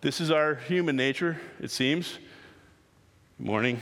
this 0.00 0.20
is 0.20 0.30
our 0.30 0.54
human 0.54 0.96
nature, 0.96 1.38
it 1.60 1.70
seems. 1.70 2.18
Good 3.38 3.46
morning. 3.46 3.80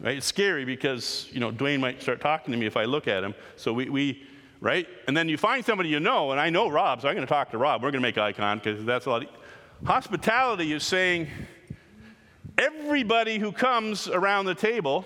Right? 0.00 0.16
It's 0.16 0.26
scary 0.26 0.64
because, 0.64 1.28
you 1.32 1.40
know, 1.40 1.52
Dwayne 1.52 1.80
might 1.80 2.00
start 2.00 2.20
talking 2.20 2.52
to 2.52 2.58
me 2.58 2.66
if 2.66 2.76
I 2.76 2.84
look 2.84 3.06
at 3.08 3.22
him. 3.22 3.34
So 3.56 3.72
we, 3.72 3.90
we 3.90 4.26
right? 4.60 4.88
And 5.06 5.16
then 5.16 5.28
you 5.28 5.36
find 5.36 5.64
somebody 5.64 5.90
you 5.90 6.00
know, 6.00 6.30
and 6.30 6.40
I 6.40 6.48
know 6.48 6.68
Rob, 6.68 7.02
so 7.02 7.08
I'm 7.08 7.14
going 7.14 7.26
to 7.26 7.32
talk 7.32 7.50
to 7.50 7.58
Rob. 7.58 7.82
We're 7.82 7.90
going 7.90 8.02
to 8.02 8.08
make 8.08 8.16
eye 8.16 8.32
contact 8.32 8.64
because 8.64 8.84
that's 8.86 9.06
a 9.06 9.10
lot. 9.10 9.22
Of, 9.22 9.28
hospitality 9.84 10.72
is 10.72 10.82
saying 10.82 11.28
everybody 12.56 13.38
who 13.38 13.52
comes 13.52 14.08
around 14.08 14.46
the 14.46 14.54
table 14.54 15.04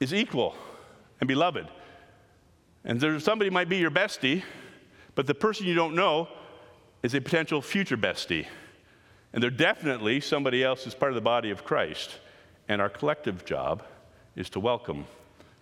is 0.00 0.12
equal 0.12 0.54
and 1.20 1.28
beloved. 1.28 1.66
And 2.84 3.00
there's 3.00 3.24
somebody 3.24 3.50
might 3.50 3.68
be 3.68 3.78
your 3.78 3.90
bestie, 3.90 4.42
but 5.14 5.26
the 5.26 5.34
person 5.34 5.66
you 5.66 5.74
don't 5.74 5.94
know 5.94 6.28
is 7.02 7.14
a 7.14 7.20
potential 7.20 7.60
future 7.60 7.96
bestie. 7.96 8.46
And 9.32 9.42
they're 9.42 9.50
definitely 9.50 10.20
somebody 10.20 10.62
else 10.62 10.84
who's 10.84 10.94
part 10.94 11.12
of 11.12 11.14
the 11.14 11.20
body 11.20 11.50
of 11.50 11.64
Christ. 11.64 12.18
And 12.68 12.80
our 12.80 12.88
collective 12.88 13.44
job 13.44 13.82
is 14.34 14.50
to 14.50 14.60
welcome, 14.60 15.06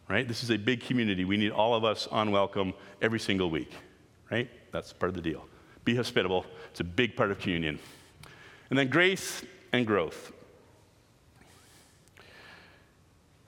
right? 0.09 0.27
This 0.27 0.43
is 0.43 0.51
a 0.51 0.57
big 0.57 0.81
community. 0.81 1.25
We 1.25 1.37
need 1.37 1.51
all 1.51 1.75
of 1.75 1.85
us 1.85 2.07
on 2.07 2.31
welcome 2.31 2.75
every 3.03 3.21
single 3.21 3.51
week, 3.51 3.73
right? 4.31 4.49
That's 4.73 4.93
part 4.93 5.11
of 5.11 5.15
the 5.15 5.23
deal. 5.23 5.47
Be 5.85 5.97
hospitable. 5.97 6.47
It's 6.71 6.81
a 6.81 6.85
big 6.85 7.17
part 7.17 7.31
of 7.31 7.39
communion. 7.39 7.79
And 8.71 8.79
then 8.79 8.89
grace 8.89 9.43
and 9.73 9.87
growth. 9.87 10.33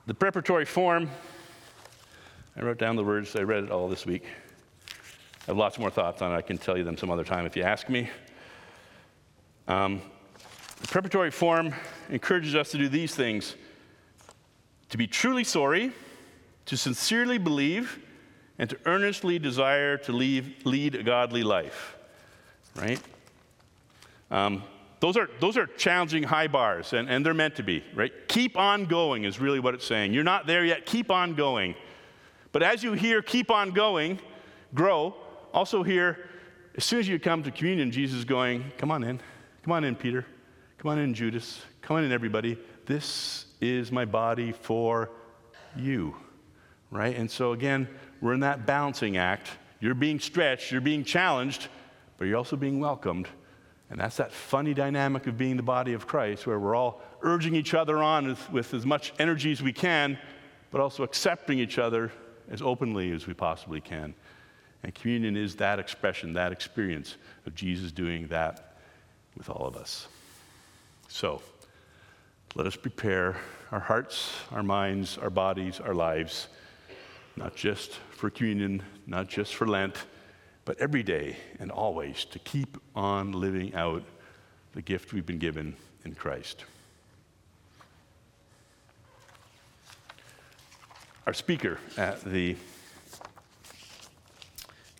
The 0.05 0.13
preparatory 0.13 0.65
form, 0.65 1.09
I 2.57 2.63
wrote 2.63 2.79
down 2.79 2.95
the 2.95 3.03
words, 3.03 3.35
I 3.35 3.43
read 3.43 3.65
it 3.65 3.71
all 3.71 3.87
this 3.87 4.07
week. 4.07 4.23
I 4.89 5.51
have 5.51 5.57
lots 5.57 5.77
more 5.77 5.91
thoughts 5.91 6.23
on 6.23 6.31
it. 6.31 6.35
I 6.35 6.41
can 6.41 6.57
tell 6.57 6.75
you 6.75 6.83
them 6.83 6.97
some 6.97 7.11
other 7.11 7.23
time 7.23 7.45
if 7.45 7.55
you 7.55 7.61
ask 7.61 7.87
me. 7.87 8.09
Um, 9.67 10.01
the 10.81 10.87
preparatory 10.87 11.29
form 11.29 11.71
encourages 12.09 12.55
us 12.55 12.71
to 12.71 12.77
do 12.79 12.89
these 12.89 13.13
things 13.13 13.55
to 14.89 14.97
be 14.97 15.05
truly 15.05 15.43
sorry, 15.43 15.91
to 16.65 16.77
sincerely 16.77 17.37
believe, 17.37 17.99
and 18.57 18.69
to 18.69 18.77
earnestly 18.85 19.37
desire 19.37 19.97
to 19.97 20.11
leave, 20.11 20.65
lead 20.65 20.95
a 20.95 21.03
godly 21.03 21.43
life. 21.43 21.95
Right? 22.75 22.99
Um, 24.31 24.63
those 24.99 25.15
are, 25.15 25.29
those 25.39 25.57
are 25.57 25.67
challenging 25.67 26.23
high 26.23 26.47
bars, 26.47 26.93
and, 26.93 27.07
and 27.07 27.23
they're 27.23 27.35
meant 27.35 27.57
to 27.57 27.63
be, 27.63 27.83
right? 27.93 28.11
Keep 28.27 28.57
on 28.57 28.85
going 28.85 29.25
is 29.25 29.39
really 29.39 29.59
what 29.59 29.75
it's 29.75 29.85
saying. 29.85 30.13
You're 30.13 30.23
not 30.23 30.47
there 30.47 30.65
yet, 30.65 30.87
keep 30.87 31.11
on 31.11 31.35
going. 31.35 31.75
But 32.51 32.63
as 32.63 32.83
you 32.83 32.93
hear, 32.93 33.21
keep 33.21 33.51
on 33.51 33.71
going, 33.71 34.19
grow, 34.73 35.15
also 35.53 35.83
hear, 35.83 36.29
as 36.75 36.83
soon 36.83 36.99
as 36.99 37.07
you 37.07 37.19
come 37.19 37.43
to 37.43 37.51
communion, 37.51 37.91
Jesus 37.91 38.19
is 38.19 38.25
going, 38.25 38.71
come 38.77 38.91
on 38.91 39.03
in, 39.03 39.19
come 39.63 39.73
on 39.73 39.83
in, 39.83 39.95
Peter, 39.95 40.25
come 40.77 40.91
on 40.91 40.99
in, 40.99 41.13
Judas, 41.13 41.61
come 41.81 41.97
on 41.97 42.03
in, 42.03 42.11
everybody. 42.11 42.57
This 42.85 43.45
is 43.59 43.91
my 43.91 44.05
body 44.05 44.51
for 44.51 45.09
you, 45.75 46.15
right? 46.91 47.15
And 47.15 47.29
so 47.29 47.53
again, 47.53 47.87
we're 48.21 48.33
in 48.33 48.39
that 48.41 48.65
balancing 48.65 49.17
act. 49.17 49.49
You're 49.79 49.93
being 49.93 50.19
stretched, 50.19 50.71
you're 50.71 50.81
being 50.81 51.03
challenged, 51.03 51.67
but 52.17 52.25
you're 52.25 52.37
also 52.37 52.55
being 52.55 52.79
welcomed 52.79 53.27
and 53.89 53.99
that's 53.99 54.17
that 54.17 54.31
funny 54.31 54.73
dynamic 54.73 55.27
of 55.27 55.37
being 55.37 55.55
the 55.55 55.63
body 55.63 55.93
of 55.93 56.07
Christ, 56.07 56.45
where 56.45 56.59
we're 56.59 56.75
all 56.75 57.01
urging 57.21 57.55
each 57.55 57.73
other 57.73 57.97
on 57.99 58.27
with, 58.27 58.51
with, 58.51 58.73
as 58.73 58.85
much 58.85 59.13
energy 59.17 59.51
as 59.51 59.61
we 59.61 59.71
can, 59.71 60.17
but 60.71 60.81
also 60.81 61.03
accepting 61.03 61.59
each 61.59 61.79
other 61.79 62.11
as 62.49 62.61
openly 62.61 63.11
as 63.11 63.27
we 63.27 63.33
possibly 63.33 63.81
can. 63.81 64.13
And 64.83 64.93
communion 64.93 65.35
is 65.35 65.55
that 65.55 65.79
expression, 65.79 66.33
that 66.33 66.51
experience 66.51 67.17
of 67.45 67.55
Jesus 67.55 67.91
doing 67.91 68.27
that 68.27 68.77
with 69.37 69.49
all 69.49 69.67
of 69.67 69.75
us. 69.75 70.07
So, 71.07 71.41
let 72.55 72.65
us 72.65 72.75
prepare 72.75 73.37
our 73.71 73.79
hearts, 73.79 74.31
our 74.51 74.63
minds, 74.63 75.17
our 75.17 75.29
bodies, 75.29 75.79
our 75.79 75.93
lives, 75.93 76.47
not 77.35 77.55
just 77.55 77.99
for 78.11 78.29
communion, 78.29 78.81
not 79.05 79.27
just 79.27 79.55
for 79.55 79.67
Lent 79.67 79.95
but 80.67 80.77
every 80.81 81.01
day 81.01 81.37
and 81.59 81.71
always 81.71 82.25
to 82.25 82.39
keep 82.39 82.77
on 82.93 83.31
living 83.31 83.73
out 83.73 84.03
the 84.73 84.81
gift 84.81 85.13
we've 85.13 85.25
been 85.25 85.39
given 85.39 85.73
in 86.03 86.13
Christ. 86.13 86.65
Our 91.27 91.33
speaker 91.33 91.77
at 91.97 92.23
the 92.23 92.55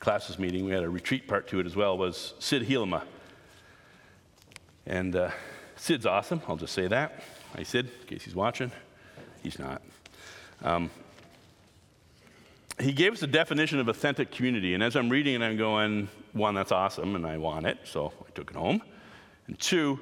classis 0.02 0.38
meeting, 0.38 0.66
we 0.66 0.74
had 0.74 0.84
a 0.84 0.90
retreat 0.90 1.26
part 1.26 1.48
to 1.48 1.62
it 1.62 1.66
as 1.66 1.74
well, 1.74 1.98
was 1.98 2.34
Sid 2.40 2.68
Hielema. 2.68 3.04
And 4.86 5.16
uh, 5.16 5.32
Sid's 5.78 6.06
awesome, 6.06 6.42
I'll 6.50 6.58
just 6.58 6.74
say 6.74 6.86
that. 6.90 7.24
Hi, 7.56 7.64
Sid, 7.64 7.90
in 8.02 8.08
case 8.08 8.24
he's 8.24 8.36
watching. 8.36 8.74
He's 9.42 9.58
not. 9.58 9.82
Um, 10.64 10.90
he 12.78 12.92
gave 12.92 13.14
us 13.14 13.24
a 13.24 13.28
definition 13.28 13.80
of 13.80 13.88
authentic 13.88 14.30
community. 14.30 14.74
And 14.74 14.84
as 14.84 14.98
I'm 14.98 15.08
reading 15.08 15.36
it, 15.36 15.42
I'm 15.42 15.56
going, 15.56 16.10
one, 16.34 16.56
that's 16.56 16.74
awesome, 16.74 17.16
and 17.16 17.26
I 17.26 17.38
want 17.38 17.66
it, 17.66 17.78
so 17.86 18.12
I 18.28 18.32
took 18.32 18.52
it 18.52 18.58
home. 18.58 18.82
And 19.48 19.58
two, 19.58 19.98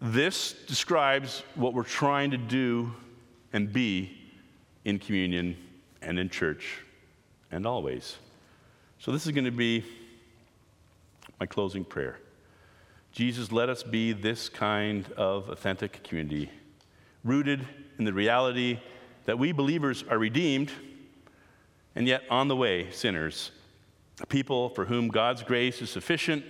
this 0.00 0.54
describes 0.66 1.44
what 1.54 1.72
we're 1.72 1.84
trying 1.84 2.32
to 2.32 2.36
do 2.36 2.92
and 3.52 3.72
be 3.72 4.21
in 4.84 4.98
communion 4.98 5.56
and 6.00 6.18
in 6.18 6.28
church 6.28 6.78
and 7.50 7.66
always. 7.66 8.16
So 8.98 9.12
this 9.12 9.26
is 9.26 9.32
going 9.32 9.44
to 9.44 9.50
be 9.50 9.84
my 11.38 11.46
closing 11.46 11.84
prayer. 11.84 12.18
Jesus, 13.12 13.52
let 13.52 13.68
us 13.68 13.82
be 13.82 14.12
this 14.12 14.48
kind 14.48 15.10
of 15.12 15.48
authentic 15.50 16.02
community, 16.02 16.50
rooted 17.24 17.66
in 17.98 18.04
the 18.04 18.12
reality 18.12 18.80
that 19.26 19.38
we 19.38 19.52
believers 19.52 20.04
are 20.08 20.18
redeemed 20.18 20.72
and 21.94 22.06
yet 22.06 22.22
on 22.30 22.48
the 22.48 22.56
way, 22.56 22.90
sinners, 22.90 23.50
people 24.28 24.70
for 24.70 24.86
whom 24.86 25.08
God's 25.08 25.42
grace 25.42 25.82
is 25.82 25.90
sufficient 25.90 26.44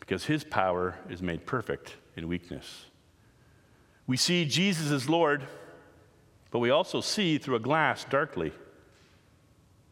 because 0.00 0.24
his 0.24 0.44
power 0.44 0.96
is 1.10 1.20
made 1.20 1.44
perfect 1.44 1.96
in 2.16 2.28
weakness. 2.28 2.86
We 4.06 4.16
see 4.16 4.46
Jesus 4.46 4.90
as 4.90 5.08
Lord, 5.08 5.46
but 6.50 6.60
we 6.60 6.70
also 6.70 7.00
see 7.00 7.38
through 7.38 7.56
a 7.56 7.60
glass 7.60 8.04
darkly. 8.04 8.52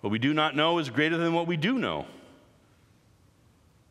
What 0.01 0.11
we 0.11 0.19
do 0.19 0.33
not 0.33 0.57
know 0.57 0.79
is 0.79 0.91
greater 0.91 1.17
than 1.17 1.33
what 1.33 1.47
we 1.47 1.57
do 1.57 1.79
know. 1.79 2.07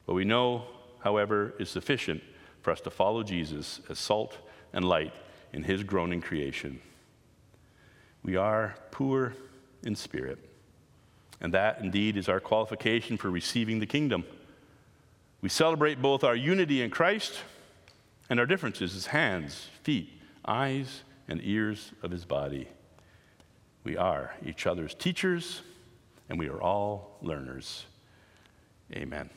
What 0.05 0.15
we 0.15 0.25
know, 0.25 0.63
however, 1.03 1.53
is 1.59 1.69
sufficient 1.69 2.23
for 2.61 2.71
us 2.71 2.81
to 2.81 2.89
follow 2.89 3.23
Jesus 3.23 3.81
as 3.89 3.99
salt 3.99 4.37
and 4.73 4.85
light 4.85 5.13
in 5.53 5.63
his 5.63 5.83
groaning 5.83 6.21
creation. 6.21 6.79
We 8.23 8.35
are 8.35 8.75
poor 8.91 9.33
in 9.83 9.95
spirit. 9.95 10.39
And 11.41 11.53
that 11.53 11.81
indeed 11.81 12.17
is 12.17 12.29
our 12.29 12.39
qualification 12.39 13.17
for 13.17 13.29
receiving 13.29 13.79
the 13.79 13.85
kingdom. 13.85 14.25
We 15.41 15.49
celebrate 15.49 16.01
both 16.01 16.23
our 16.23 16.35
unity 16.35 16.81
in 16.81 16.89
Christ 16.89 17.39
and 18.29 18.39
our 18.39 18.45
differences 18.45 18.95
as 18.95 19.07
hands, 19.07 19.67
feet, 19.83 20.09
eyes, 20.43 21.03
and 21.27 21.41
ears 21.43 21.91
of 22.03 22.11
his 22.11 22.25
body. 22.25 22.67
We 23.83 23.97
are 23.97 24.33
each 24.45 24.67
other's 24.67 24.95
teachers, 24.95 25.61
and 26.29 26.39
we 26.39 26.49
are 26.49 26.61
all 26.61 27.17
learners. 27.21 27.85
Amen. 28.93 29.29